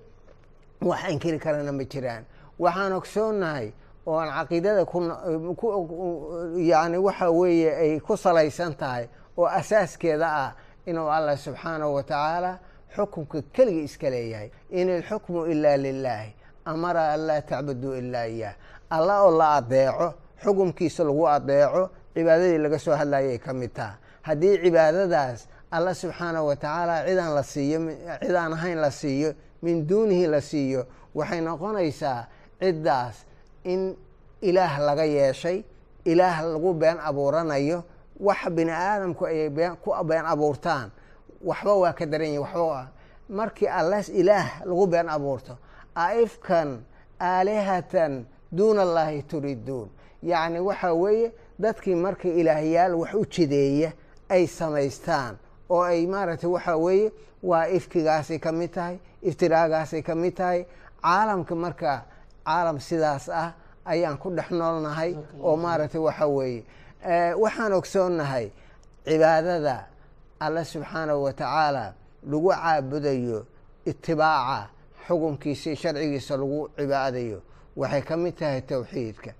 wax 0.81 1.01
inkiri 1.11 1.39
karana 1.39 1.71
ma 1.71 1.83
jiraan. 1.83 2.23
Waxaan 2.59 2.93
ogsoonnahay 2.93 3.71
oo 4.05 4.17
aan 4.19 4.29
caqiidada 4.37 4.83
yani 6.71 6.97
waxa 6.97 7.31
weeye 7.31 7.71
ay 7.75 7.99
ku 7.99 8.17
salaysan 8.17 8.73
tahay 8.75 9.07
oo 9.37 9.45
asaaskeeda 9.45 10.27
ah 10.27 10.51
inuu 10.85 11.09
allah 11.09 11.37
subxaanahu 11.37 11.93
wa 11.95 12.03
tacaala 12.03 12.59
xukumka 12.95 13.41
keliga 13.53 13.81
iska 13.81 14.09
leeyahay. 14.09 14.49
In 14.71 14.89
ilxukmu 14.89 15.45
ilaa 15.45 15.77
lilaahi 15.77 16.33
amara 16.65 17.13
an 17.13 17.19
laa 17.27 17.41
tacbuduu 17.41 17.95
ilaa 17.95 18.25
iyaah 18.27 18.55
alla 18.89 19.21
oo 19.23 19.31
la 19.37 19.55
adeeco 19.55 20.13
xukumkiisa 20.43 21.03
lagu 21.03 21.27
adeeco 21.27 21.89
cibaadadii 22.13 22.57
laga 22.57 22.79
soo 22.79 22.95
hadlayay 22.95 23.37
ka 23.39 23.53
mid 23.53 23.73
taha. 23.73 23.97
Haddii 24.21 24.57
cibaadadaas 24.63 25.47
alla 25.75 25.93
subxaanahu 25.93 26.47
wa 26.47 26.55
tacaala 26.55 26.95
cidaan 27.07 27.33
la 27.35 27.43
siiyo 27.43 27.79
cid 28.21 28.35
aan 28.35 28.53
ahayn 28.53 28.77
la 28.85 28.91
siiyo 28.91 29.33
min 29.61 29.87
duunihi 29.89 30.27
la 30.27 30.41
siiyo. 30.41 30.85
Waxay 31.15 31.41
noqonaysaa 31.41 32.27
ciddaas 32.61 33.15
in 33.63 33.95
ilaah 34.41 34.79
laga 34.87 35.05
yeeshay 35.05 35.63
ilaah 36.05 36.37
lagu 36.53 36.73
been 36.73 36.97
abuuranayo 37.09 37.83
wax 38.19 38.41
bini 38.55 38.71
aadamku 38.71 39.25
ay 39.25 39.49
ku 39.83 39.89
been 40.03 40.25
abuurtaan. 40.25 40.91
Waxba 41.43 41.73
waa 41.81 41.93
ka 41.93 42.05
daran 42.05 42.27
yahi 42.27 42.39
waxba 42.45 42.87
markii 43.29 43.67
alles 43.67 44.09
ilaah 44.09 44.61
lagu 44.65 44.87
been 44.87 45.09
abuurto 45.09 45.57
aifkan 45.95 46.83
aalihatan 47.19 48.25
duuna 48.51 48.81
allahi 48.81 49.23
turiduun. 49.23 49.89
Yacni 50.23 50.59
waxaa 50.59 50.93
weeye 50.93 51.31
dadkii 51.59 51.95
marka 51.95 52.27
ilaahyaal 52.27 52.93
wax 52.95 53.13
u 53.13 53.25
jideeya 53.25 53.91
ay 54.29 54.47
samaystaan 54.47 55.37
oo 55.73 55.81
ay 55.91 56.01
maaragtay 56.13 56.49
waxaa 56.55 56.77
weeye 56.85 57.07
waa 57.49 57.65
ifkigaasay 57.77 58.39
ka 58.45 58.51
mid 58.59 58.71
tahay 58.75 58.95
iftiraagaasay 59.29 60.01
ka 60.07 60.13
mid 60.15 60.35
tahay. 60.39 60.59
Caalamka 61.03 61.55
marka 61.63 61.91
caalam 62.47 62.77
sidaas 62.87 63.25
ah 63.29 63.49
ayaan 63.91 64.17
ku 64.21 64.29
dhex 64.37 64.49
noolnahay 64.59 65.11
oo 65.45 65.55
maaragtay 65.63 66.01
waxa 66.07 66.25
weeye. 66.35 66.61
Waxaan 67.43 67.73
ogsoonnahay 67.79 68.47
cibaadada 69.05 69.75
alle 70.39 70.63
subxaanahu 70.71 71.23
wa 71.25 71.33
tacaala 71.33 71.85
lagu 72.31 72.49
caabudayo 72.51 73.39
itibaaca 73.85 74.69
xukunkiisa 75.07 75.75
sharcigiisa 75.81 76.37
lagu 76.37 76.69
cibaadayo. 76.77 77.39
Waxay 77.75 78.01
ka 78.07 78.15
mid 78.17 78.35
tahay 78.39 78.61
towxiidka 78.61 79.31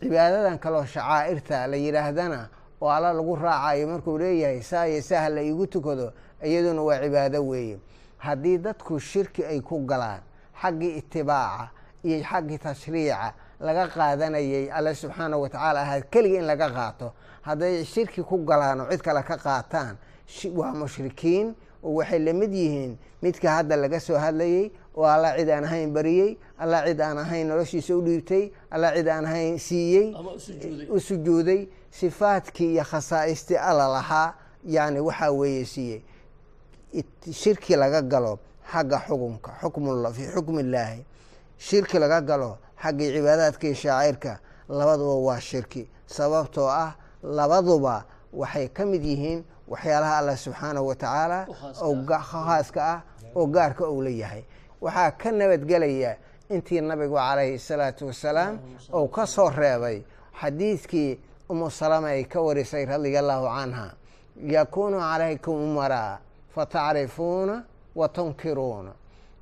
cibaadadan 0.00 0.58
kaloo 0.58 0.84
shacaa'irta 0.94 1.66
la 1.70 1.76
yidhaahdana 1.76 2.40
oo 2.84 2.90
alla 2.92 3.12
lagu 3.16 3.32
raacayo 3.36 3.86
markuu 3.88 4.18
leeyahay 4.18 4.60
saa 4.62 4.84
iyo 4.88 5.00
saha 5.02 5.28
la 5.28 5.40
iigu 5.42 5.66
tukado 5.66 6.12
iyaduna 6.44 6.82
waa 6.82 7.00
cibaado 7.00 7.40
weeye. 7.48 7.78
Haddii 8.18 8.58
dadku 8.58 9.00
shirki 9.00 9.44
ay 9.44 9.60
ku 9.60 9.78
galaan 9.88 10.20
xaggii 10.60 10.96
itibaaca 11.00 11.70
iyo 12.04 12.20
xaggii 12.24 12.58
tashriica 12.58 13.32
laga 13.60 13.88
qaadanayay 13.88 14.68
alle 14.70 14.94
subxaanahu 14.94 15.42
wa 15.42 15.48
tacaala 15.48 15.80
ahayd 15.80 16.04
keliga 16.12 16.38
in 16.38 16.46
laga 16.46 16.68
qaato. 16.70 17.12
Hadday 17.42 17.84
shirki 17.84 18.22
ku 18.22 18.44
galaan 18.44 18.80
oo 18.80 18.90
cid 18.90 19.00
kale 19.02 19.22
ka 19.22 19.36
qaataan 19.36 19.96
waa 20.56 20.72
mushrikiin 20.74 21.54
oo 21.84 21.94
waxay 22.00 22.18
la 22.18 22.32
mid 22.32 22.52
yihiin 22.52 22.96
midka 23.22 23.48
hadda 23.50 23.76
laga 23.76 24.00
soo 24.00 24.16
hadlayey 24.18 24.72
oo 24.96 25.04
alla 25.04 25.36
cid 25.36 25.48
aan 25.50 25.64
ahayn 25.64 25.92
bariyey 25.92 26.36
alla 26.58 26.84
cid 26.86 27.00
aan 27.00 27.18
ahayn 27.18 27.48
noloshiisa 27.48 27.96
u 27.96 28.00
dhiibtay 28.02 28.50
alla 28.70 28.92
cid 28.96 29.08
aan 29.08 29.24
ahayn 29.24 29.58
siiyey 29.58 30.14
u 30.88 31.00
sujuuday 31.00 31.68
sifaadkii 31.98 32.72
iyo 32.74 32.84
khasaa'istii 32.84 33.56
alla 33.56 33.88
lahaa 33.88 34.34
yani 34.64 35.00
waxaa 35.00 35.30
weeye 35.30 35.64
siiyey 35.64 36.02
shirki 37.32 37.76
laga 37.76 38.02
galo 38.02 38.38
xagga 38.72 38.98
xukumka 39.06 39.50
xukm 39.60 39.84
fii 40.16 40.28
xukmi 40.34 40.60
illaahi 40.60 41.04
shirki 41.58 41.98
laga 41.98 42.20
galo 42.20 42.58
xaggii 42.82 43.12
cibaadaadka 43.14 43.66
iyo 43.66 43.74
shaacirka 43.74 44.38
labaduba 44.68 45.14
waa 45.26 45.40
shirki. 45.40 45.88
Sababtoo 46.06 46.68
ah 46.68 46.94
labaduba 47.22 48.04
waxay 48.32 48.68
ka 48.68 48.84
mid 48.86 49.02
yihiin 49.04 49.44
waxyaalaha 49.68 50.18
allah 50.18 50.36
subxaanahu 50.36 50.86
wa 50.86 50.94
tacaala 50.94 51.46
oo 51.82 51.94
khaaska 52.06 52.80
ah 52.94 53.00
oo 53.34 53.46
gaarka 53.46 53.84
ou 53.86 54.02
la 54.02 54.10
yahay. 54.10 54.44
Waxaa 54.80 55.10
ka 55.10 55.32
nabadgelaya 55.32 56.16
intii 56.50 56.80
nabigu 56.80 57.14
calayhi 57.14 57.58
salaatu 57.58 58.06
wasalaam 58.06 58.58
ou 58.92 59.08
ka 59.08 59.26
soo 59.26 59.50
reebay 59.50 60.02
xadiidkii 60.40 61.18
umu 61.48 61.70
salama 61.70 62.08
ay 62.08 62.24
ka 62.24 62.40
warisay 62.40 62.84
radia 62.86 63.18
allahu 63.20 63.46
canha 63.46 63.94
yakuunu 64.56 64.98
calaykum 64.98 65.54
umaraa 65.54 66.18
fatacrifuuna 66.54 67.64
wa 67.94 68.08
tunkiruuna 68.08 68.92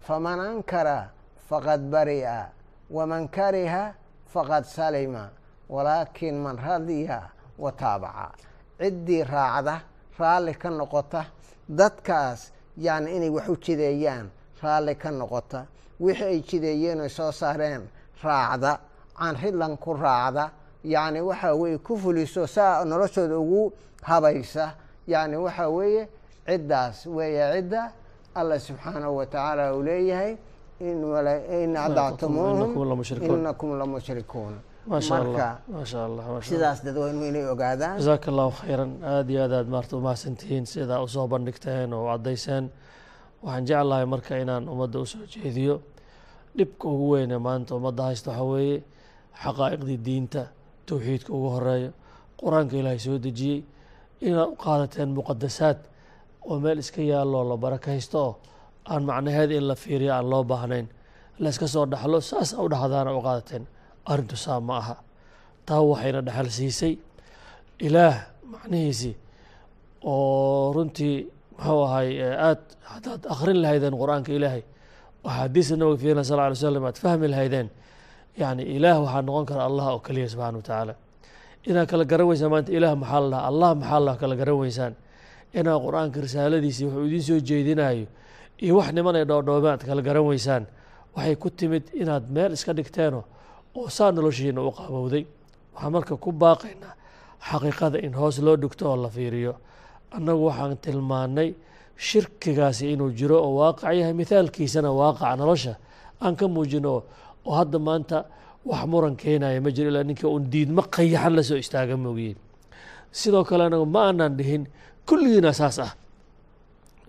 faman 0.00 0.40
ankara 0.40 1.10
faqad 1.48 1.80
bari'a. 1.90 2.48
Waman 2.90 3.28
kariha 3.28 3.94
faqad 4.32 4.64
salima. 4.64 5.30
Walaakin 5.68 6.34
man 6.34 6.56
radiya 6.56 7.30
wa 7.58 7.70
taabaca 7.72 8.32
ciddii 8.80 9.24
raacda 9.24 9.80
raalli 10.18 10.54
ka 10.54 10.68
noqota 10.70 11.24
dadkaas 11.68 12.52
yani 12.76 13.16
inay 13.16 13.30
wax 13.30 13.48
u 13.48 13.56
jideeyaan 13.56 14.26
raalli 14.62 14.94
ka 14.96 15.10
noqota. 15.10 15.66
Wixii 16.00 16.24
ay 16.24 16.40
jideeyeen 16.42 17.00
oy 17.00 17.08
soo 17.08 17.32
saareen 17.32 17.88
raacda 18.22 18.80
canridlan 19.16 19.76
ku 19.78 19.94
raacda 19.94 20.50
yacni 20.84 21.20
waxaa 21.20 21.54
weeye 21.54 21.78
ku 21.78 21.96
fuliso 21.98 22.46
saa 22.46 22.84
noloshooda 22.84 23.38
ugu 23.38 23.72
habaysa. 24.02 24.74
Yacni 25.06 25.36
waxaa 25.36 25.68
weeye 25.68 26.08
ciddaas 26.46 27.06
weeye 27.06 27.44
cidda 27.54 27.92
allah 28.34 28.58
subxaanahu 28.60 29.16
wa 29.16 29.26
tacaala 29.26 29.74
uu 29.76 29.82
leeyahay 29.82 30.36
in 30.80 31.76
adactumuuhum 31.76 32.56
inakum 33.36 33.78
la 33.78 33.86
mushrikuuna 33.86 34.58
maasha 34.86 35.14
allah 35.14 35.26
marka 35.26 35.58
maasha 35.68 35.98
allah 36.04 36.24
maasha 36.26 36.34
allah. 36.34 36.42
sidaas 36.42 36.78
dadweynuhu 36.84 37.24
inay 37.30 37.46
ogaadaan. 37.54 37.98
Jasaaka 37.98 38.26
allahu 38.32 38.50
khayran. 38.60 38.90
Aada 39.04 39.30
iyo 39.32 39.42
aad 39.44 39.52
aad 39.52 39.68
maarta 39.68 39.96
umahadsantihiin 39.96 40.64
sidaa 40.66 41.02
u 41.02 41.08
soo 41.08 41.26
bandhigteen 41.28 41.92
oo 41.94 42.04
caddayseen. 42.10 42.64
Waxaan 43.42 43.64
jeclahay 43.68 44.06
marka 44.06 44.38
inaan 44.42 44.64
ummadda 44.68 44.98
u 44.98 45.06
soo 45.06 45.22
jeediyo. 45.32 45.74
Dhibka 46.56 46.88
ugu 46.88 47.10
weyne 47.14 47.38
maanta 47.38 47.74
ummadda 47.78 48.02
haysta 48.10 48.30
waxaa 48.30 48.44
weeye 48.52 48.82
xaqaa'iqdii 49.42 49.98
diinta 50.06 50.42
towxiidka 50.88 51.30
ugu 51.36 51.48
horreeya 51.54 51.90
qur'aanka 52.40 52.74
ilaahay 52.80 52.98
soo 53.06 53.18
dejiyey 53.26 53.60
inaad 54.26 54.48
u 54.54 54.56
qaadateen 54.64 55.10
muqadasaad 55.18 55.78
oo 56.50 56.56
meel 56.64 56.78
iska 56.84 57.00
yaalloo 57.12 57.44
la 57.50 57.56
barakaysto 57.64 58.18
oo 58.26 58.32
aan 58.92 59.02
macnaheeda 59.08 59.54
in 59.60 59.66
la 59.70 59.74
fiiriyo 59.82 60.12
aan 60.14 60.26
loo 60.32 60.44
baahnayn. 60.44 60.86
Layska 61.42 61.66
soo 61.74 61.84
dhaxlo 61.92 62.18
saas 62.30 62.50
u 62.64 62.68
dhaxdaana 62.72 63.10
u 63.18 63.20
qaadateen. 63.26 63.64
Arrintu 64.10 64.36
saa 64.44 64.60
ma 64.68 64.76
aha. 64.82 64.94
Taa 65.66 65.80
waxayna 65.90 66.20
dhexal 66.26 66.48
siisay. 66.58 66.94
Ilaah 67.86 68.16
macnihiisii 68.52 69.14
oo 70.12 70.72
runtii 70.76 71.16
muxuu 71.56 71.82
ahay 71.86 72.08
aad 72.48 72.60
haddaad 72.92 73.22
akhrin 73.34 73.58
lahaydeen 73.62 73.94
qur'aanka 74.02 74.30
ilaahay 74.38 74.62
axaadiista 75.24 75.74
nabiga 75.80 75.98
fiirna 76.02 76.24
sal 76.28 76.40
alay 76.44 76.56
slam 76.62 76.84
aad 76.90 76.98
fahmi 77.04 77.26
lahaydeen 77.34 77.68
yani 78.40 78.62
ilaah 78.62 78.98
waxaa 79.04 79.22
noqon 79.22 79.46
kara 79.46 79.62
allah 79.68 79.86
oo 79.94 79.98
keliya 79.98 80.28
subxana 80.28 80.58
wa 80.88 80.94
inaad 81.66 81.86
kala 81.88 82.04
garan 82.04 82.26
weysaan 82.26 82.50
maanta 82.50 82.72
ilaah 82.72 82.94
maxaa 82.96 83.20
la 83.32 83.38
allah 83.50 83.70
maxaa 83.80 84.00
la 84.00 84.16
kala 84.16 84.34
garan 84.36 84.56
weysaan 84.62 84.94
inaad 85.54 85.78
qur'aanka 85.86 86.20
risaaladiisii 86.26 86.86
wuxuu 86.86 87.06
idiin 87.06 87.22
soo 87.22 87.40
jeedinayo 87.48 88.06
iyo 88.62 88.76
wax 88.78 88.92
niman 88.92 89.16
ay 89.16 89.24
dhoodhoobeen 89.30 89.72
aad 89.74 89.84
kala 89.86 90.02
garan 90.02 90.24
weysaan 90.30 90.64
waxay 91.14 91.36
ku 91.36 91.50
timid 91.50 91.84
inaad 91.94 92.24
meel 92.34 92.52
iska 92.52 92.72
dhigteeno 92.78 93.20
oo 93.74 93.88
saa 93.88 94.10
noloshiina 94.12 94.60
u 94.60 94.70
qaabowday. 94.78 95.24
Waxaan 95.74 95.92
marka 95.92 96.16
ku 96.16 96.32
baaqaynaa 96.32 96.94
xaqiiqada 97.48 97.98
in 98.06 98.12
hoos 98.14 98.38
loo 98.46 98.56
dhigto 98.56 98.84
oo 98.90 98.96
la 98.96 99.08
fiiriyo. 99.08 99.54
Annagu 100.16 100.42
waxaan 100.48 100.76
tilmaannay 100.76 101.54
shirkigaasi 101.96 102.92
inuu 102.92 103.10
jiro 103.18 103.36
oo 103.44 103.52
waaqac 103.60 103.94
yahay 103.98 104.12
mithaalkiisana 104.12 104.90
waaqaca 105.00 105.36
nolosha. 105.36 105.74
Aan 106.20 106.36
ka 106.36 106.48
muujino 106.48 107.02
oo 107.46 107.54
hadda 107.60 107.78
maanta 107.88 108.16
wax 108.70 108.82
muran 108.92 109.14
keenaya 109.22 109.60
ma 109.64 109.70
jiro 109.76 109.88
ilaa 109.92 110.06
ninka 110.08 110.26
uun 110.28 110.44
diidmo 110.52 110.82
qayaxan 110.94 111.32
la 111.36 111.42
istaaga 111.64 111.96
moogiye 112.04 112.34
sidoo 113.18 113.44
kale 113.48 113.62
anagu 113.68 113.86
ma 113.94 114.00
aanan 114.08 114.32
dhihin 114.38 114.62
kulligiina 115.08 115.52
saas 115.60 115.78
ah. 115.86 115.92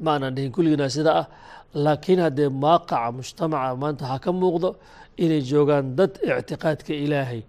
Ma 0.04 0.10
aanan 0.13 0.34
dhihin 0.36 0.52
kulligiina 0.56 0.89
sida 0.96 1.12
ah 1.22 1.28
laakiin 1.74 2.19
haddee 2.26 2.50
waaqaca 2.63 3.12
mujtamaca 3.17 3.76
maanta 3.82 4.04
waxaa 4.06 4.19
ka 4.26 4.32
muuqdo 4.41 4.69
inay 5.24 5.41
joogaan 5.52 5.96
dad 5.98 6.12
ictiqaadka 6.22 6.93
ilaahay 7.06 7.41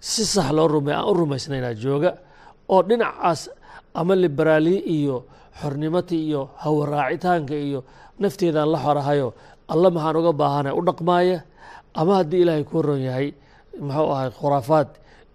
si 0.00 0.22
sax 0.24 0.48
loo 0.56 0.68
rume 0.74 0.92
aan 0.94 1.06
u 1.10 1.12
rumaysnaynaa 1.20 1.74
jooga 1.84 2.10
oo 2.68 2.82
dhinacaas 2.88 3.40
ama 3.94 4.14
liberaaliye 4.22 4.80
iyo 4.96 5.16
xornimati 5.60 6.16
iyo 6.26 6.42
hawaraacitaanka 6.62 7.54
iyo 7.54 7.80
nafteedaan 8.22 8.70
la 8.74 8.78
xorahayo 8.84 9.28
alla 9.72 9.88
maxaan 9.90 10.16
uga 10.20 10.32
baahanay 10.40 10.72
u 10.78 10.82
dhaqmaaya 10.88 11.38
ama 12.00 12.12
haddii 12.20 12.40
ilaahay 12.44 12.64
ku 12.70 12.82
ron 12.82 13.00
yahay 13.08 13.28
muxuu 13.86 14.08
ahay 14.14 14.30
khuraafaad 14.38 14.88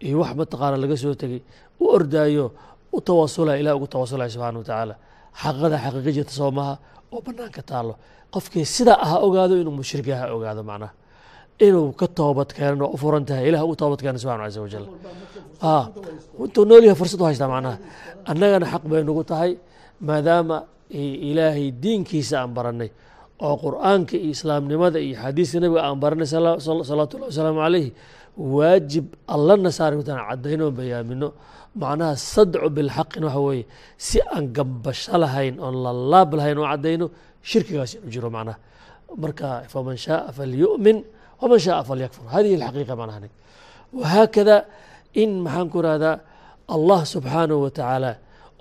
iyo 0.06 0.16
wax 0.22 0.32
mataqaana 0.40 0.78
laga 0.84 0.96
soo 1.04 1.14
tegey 1.22 1.42
u 1.80 1.86
ordaayo 1.96 2.46
u 2.96 3.00
tawasulaya 3.02 3.58
ilah 3.62 3.74
ugu 3.78 3.88
tawasulaya 3.94 4.30
subxana 4.34 4.58
wa 4.62 4.66
tacaala 4.70 4.96
xaqada 5.42 5.78
xaqiiqa 5.84 6.12
jirta 6.18 6.34
soomaha 6.40 6.74
oo 7.14 7.22
banaanka 7.26 7.62
taalo 7.72 7.94
qofkii 8.34 8.66
sidaa 8.76 9.00
aha 9.06 9.18
ogaado 9.28 9.54
inuu 9.62 9.76
mushrik 9.80 10.08
aha 10.16 10.26
ogaado 10.36 10.64
macnaha. 10.70 10.94
Inuu 11.68 11.94
ka 12.00 12.08
toobad 12.18 12.50
keenan 12.56 12.82
oo 12.82 12.92
u 12.96 12.98
furan 13.02 13.26
tahay 13.26 13.46
ilah 13.50 13.62
ugu 13.66 13.76
toobad 13.82 14.00
keena 14.04 14.18
subxana 14.22 14.44
caza 14.46 14.60
wajal 14.66 14.86
intuu 16.44 16.66
nool 16.70 16.84
yahay 16.88 16.98
fursad 17.02 17.22
u 17.22 17.26
haystaa 17.30 17.48
macnaha. 17.56 17.78
Annagana 18.26 18.66
xaq 18.74 18.84
bay 18.92 19.04
nagu 19.04 19.24
tahay 19.24 19.52
maadaama 20.08 20.58
ilaahay 21.30 21.72
diinkiisa 21.84 22.36
aan 22.42 22.52
baranay 22.58 22.90
oo 23.46 23.56
qur'aanka 23.66 24.16
iyo 24.24 24.32
islaamnimada 24.36 24.98
iyo 25.06 25.16
xadiiska 25.24 25.58
nabiga 25.64 25.82
aan 25.88 25.98
baranay 26.04 26.28
salawaatu 26.34 27.16
wasalaamu 27.28 27.60
calayhi 27.66 27.90
waajib 28.56 29.06
allana 29.36 29.70
saari 29.78 29.96
oo 30.66 30.72
bayaamino. 30.80 31.30
Macnaha 31.82 32.14
sadcu 32.34 32.70
bilxaqin 32.76 33.24
waxa 33.28 33.42
weeye 33.48 33.66
si 33.98 34.18
aan 34.36 34.46
gambasho 34.56 35.16
lahayn 35.24 35.56
oon 35.66 35.76
lalaab 35.86 36.30
lahayn 36.40 36.58
oo 36.62 36.68
caddayno 36.72 37.06
shirkigaas 37.50 37.92
inu 37.98 38.10
jiro 38.14 38.30
macnaha. 38.36 38.58
Marka 39.22 39.48
faman 39.74 39.98
shaaa 40.06 40.30
falyu'min 40.38 40.98
waman 41.42 41.60
shaaa 41.66 41.84
falyakfur. 41.90 42.26
Hadihi 42.34 42.54
alxaqiiqa 42.58 42.94
macnaha 43.02 43.30
wahaakada 44.00 44.56
in 45.22 45.30
maxaan 45.46 45.68
ku 45.74 45.80
rahdaa 45.88 46.16
allah 46.76 47.00
subxaanahu 47.14 47.60
wa 47.66 47.70
tacaala 47.78 48.12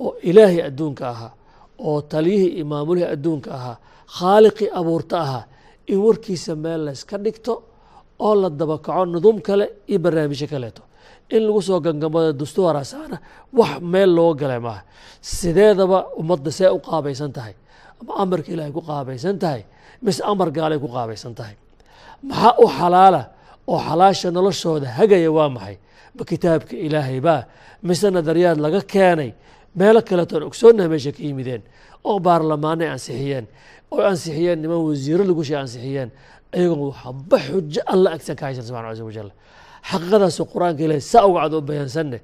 oo 0.02 0.12
ilaahay 0.28 0.60
adduunka 0.68 1.04
ahaa 1.12 1.32
oo 1.88 1.98
taliyihii 2.12 2.52
iyo 2.58 2.64
maamulihii 2.72 3.08
adduunka 3.14 3.48
ahaa 3.58 3.76
khaaliqii 4.18 4.68
abuurta 4.80 5.16
ahaa 5.24 5.44
in 5.92 5.98
warkiisa 6.06 6.52
meel 6.64 6.80
layska 6.86 7.16
dhigto 7.24 7.52
oo 8.26 8.34
la 8.42 8.48
dabakaco 8.50 9.04
nuduum 9.12 9.38
kale 9.46 9.64
iyo 9.90 9.98
barnaamijyo 10.04 10.46
kaleeto. 10.52 10.82
In 11.34 11.42
lagu 11.46 11.62
soo 11.62 11.80
gangamado 11.80 12.32
dastuurasaana 12.40 13.16
wax 13.58 13.80
meel 13.92 14.10
looga 14.16 14.40
galay 14.40 14.60
maaha. 14.66 14.82
Sideedaba 15.20 15.98
ummadda 16.20 16.50
see 16.58 16.68
u 16.68 16.78
qaabaysan 16.78 17.32
tahay 17.36 17.54
ama 18.00 18.12
amarka 18.22 18.48
ilaahay 18.52 18.72
ku 18.72 18.80
qaabaysan 18.90 19.38
tahay 19.42 19.62
mise 20.02 20.20
amar 20.30 20.48
gaalay 20.56 20.78
ku 20.78 20.88
qaabaysan 20.88 21.34
tahay. 21.38 21.56
Maxaa 22.22 22.54
u 22.64 22.66
xalaala 22.78 23.22
oo 23.66 23.78
xalaasha 23.86 24.28
noloshooda 24.30 24.88
hagaya 24.98 25.30
waa 25.32 25.48
maxay? 25.56 25.76
Ma 26.16 26.22
kitaabka 26.30 26.74
ilaahay 26.86 27.20
baa 27.26 27.42
mise 27.82 28.06
nadariyaad 28.10 28.58
laga 28.64 28.80
keenay? 28.92 29.30
Meelo 29.78 30.00
kaleetoon 30.08 30.42
ogsoonaha 30.48 30.88
meesha 30.92 31.12
ka 31.16 31.22
yimideen 31.26 31.62
oo 32.10 32.18
baarlamaanay 32.26 32.88
ansixiyeen 32.94 33.46
oo 33.94 34.02
ansixiyeen 34.10 34.58
niman 34.62 34.80
wasiiro 34.88 35.24
lagu 35.30 35.42
shay 35.48 35.56
ansixiyeen 35.64 36.10
ayagoo 36.56 36.88
waxba 36.92 37.36
xujo 37.46 37.80
alla 37.92 38.08
agsan 38.16 38.36
ka 38.36 38.44
haysan 38.46 38.64
subxana 38.68 38.88
caza 38.92 39.04
wajal 39.08 39.30
xaqiiqadaasoo 39.90 40.46
qur'aanka 40.52 40.82
ilahay 40.86 41.00
saa 41.12 41.24
uga 41.30 41.40
cad 41.44 41.52
oo 41.58 41.62
bayaansanne 41.70 42.18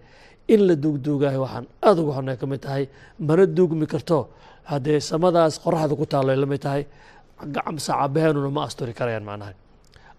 in 0.54 0.60
la 0.68 0.74
duugduugaayo 0.82 1.40
waxaan 1.44 1.66
aada 1.86 2.00
uga 2.02 2.12
xonnay 2.16 2.36
ka 2.40 2.46
tahay 2.64 2.84
mana 3.28 3.44
duugmi 3.56 3.86
karto. 3.92 4.18
Haddee 4.70 5.00
samadaas 5.00 5.54
qoraxda 5.64 5.94
ku 5.96 6.04
taallo 6.12 6.30
ay 6.32 6.36
la 6.42 6.46
mid 6.46 6.60
tahay 6.60 6.82
sacabaheenuna 7.86 8.50
ma 8.56 8.64
asturi 8.68 8.92
karayaan 8.98 9.24
macnaha. 9.24 9.52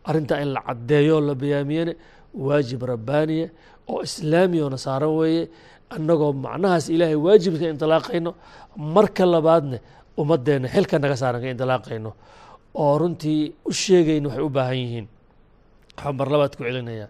Arrintaa 0.09 0.41
in 0.41 0.53
la 0.53 0.61
caddeeyo 0.67 1.19
la 1.21 1.33
bayaamiyene 1.35 1.93
waajib 2.33 2.81
rabbaaniya 2.91 3.47
oo 3.91 3.99
islaamiya 4.07 4.63
oo 4.65 4.71
nasaaran 4.75 5.11
weeye 5.19 5.43
annagoo 5.95 6.31
macnahaas 6.45 6.85
ilaahay 6.95 7.17
waajibka 7.25 7.65
indilaaqayno 7.73 8.31
marka 8.95 9.23
labaadne 9.33 9.77
ummadeenna 10.21 10.67
xilka 10.73 10.95
naga 11.03 11.15
saaran 11.21 11.41
ka 11.43 11.47
indilaaqayno 11.53 12.11
oo 12.83 12.93
runtii 13.01 13.41
u 13.69 13.71
sheegayno 13.81 14.27
waxay 14.29 14.43
u 14.47 14.49
baahan 14.57 14.77
yihiin. 14.83 15.07
Waxaan 15.95 16.15
mar 16.19 16.27
labaad 16.33 16.53
ku 16.57 16.61
celinayaa 16.67 17.09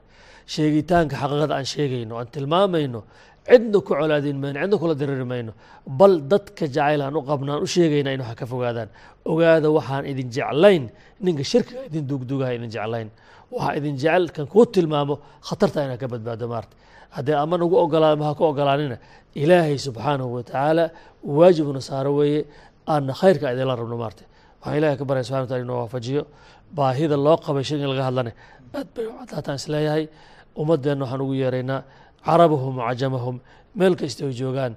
sheegitaanka 0.53 1.15
xaqiiqada 1.21 1.53
aan 1.57 1.67
sheegayno 1.73 2.13
aan 2.19 2.27
tilmaamayno 2.33 2.99
cidna 3.49 3.77
ku 3.85 3.91
colaadin 3.99 4.37
mayno 4.43 4.57
cidna 4.63 4.77
kula 4.81 4.93
diriri 5.01 5.25
mayno 5.33 5.51
bal 5.99 6.13
dadka 6.31 6.65
jacayl 6.75 7.01
aan 7.05 7.15
u 7.19 7.21
qabno 7.29 7.49
aan 7.53 7.61
u 7.65 7.67
sheegayna 7.75 8.09
in 8.15 8.21
wax 8.27 8.35
ka 8.39 8.45
fogaadaan 8.51 8.89
ogaada 9.31 9.67
waxaan 9.77 10.03
idin 10.11 10.27
jeclayn 10.35 10.83
ninka 11.25 11.43
shirkiga 11.51 11.81
idin 11.89 12.03
duugduugaha 12.09 12.51
idin 12.57 12.69
jeclayn 12.75 13.07
waxaa 13.53 13.73
idin 13.79 13.95
jecel 14.01 14.23
kan 14.35 14.45
kuu 14.53 14.65
tilmaamo 14.73 15.15
khatarta 15.47 15.79
inaad 15.85 15.99
ka 16.03 16.07
badbaado 16.13 16.45
maarta 16.53 16.73
haddee 17.15 17.35
ama 17.43 17.55
nagu 17.61 17.75
ogolaa 17.83 18.15
ma 18.19 18.25
ha 18.29 18.33
ku 18.37 18.43
ogolaanina 18.51 18.97
ilaahay 19.41 19.77
subxaanahu 19.87 20.29
wa 20.37 20.41
tacaala 20.49 20.85
waajibuna 21.37 21.81
saaro 21.89 22.11
weeye 22.19 22.41
aanna 22.93 23.13
khayrka 23.21 23.45
idinla 23.53 23.73
rabno 23.81 23.97
maarta 24.03 24.23
waxaan 24.61 24.77
ilahay 24.79 24.95
ka 25.01 25.05
baraya 25.09 25.23
subxana 25.27 25.43
wataala 25.45 25.63
inoo 25.65 25.77
waafajiyo 25.83 26.21
baahida 26.77 27.15
loo 27.25 27.37
qabay 27.45 27.63
shirki 27.69 27.85
laga 27.91 28.03
hadlane 28.09 28.31
aad 28.77 28.87
bay 28.95 29.05
cadaataan 29.19 29.55
is 29.61 29.65
leeyahay 29.73 30.03
ummadeenna 30.61 31.03
waxaan 31.05 31.21
ugu 31.25 31.33
yeeraynaa 31.43 31.79
carabahum 32.27 32.73
wacajamahum 32.81 33.35
meel 33.79 33.93
kasta 34.01 34.21
ay 34.27 34.33
joogaan 34.41 34.73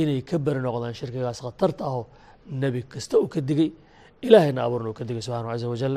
inay 0.00 0.20
ka 0.28 0.36
beri 0.44 0.60
noqdaan 0.66 0.94
shirkigaas 1.00 1.38
khatarta 1.44 1.82
aho 1.90 2.02
nebi 2.62 2.80
kasta 2.92 3.14
uu 3.22 3.28
ka 3.34 3.40
digay 3.48 3.70
ilaahayna 4.26 4.60
abuurna 4.66 4.88
uu 4.90 4.96
ka 4.98 5.04
digay 5.08 5.22
subxana 5.26 5.48
caza 5.52 5.66
wajal 5.72 5.94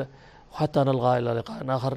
xataa 0.58 0.84
nalqaa 0.88 1.14
ilaa 1.20 1.34
liqaan 1.40 1.70
aakhar. 1.74 1.94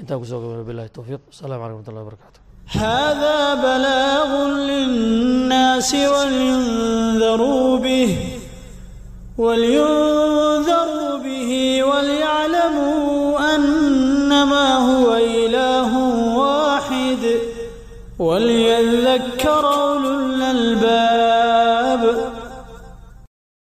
Intaan 0.00 0.18
ku 0.20 0.26
soo 0.30 0.40
gabana 0.42 0.62
billahi 0.68 0.88
towfiiq 0.96 1.22
asalamu 1.32 1.60
calaykum 1.60 1.78
wxmatullahi 1.80 2.06
barakaatu 2.10 2.38
hada 2.80 3.36
balaagu 3.64 4.40
linnaasi 4.70 6.00
walyundaruu 6.14 7.72
bih 7.84 8.10
ولينذروا 9.40 11.16
به 11.24 11.50
وليعلموا 11.90 13.54
أنما 13.54 14.66
هو 14.88 15.06
wal 18.20 18.59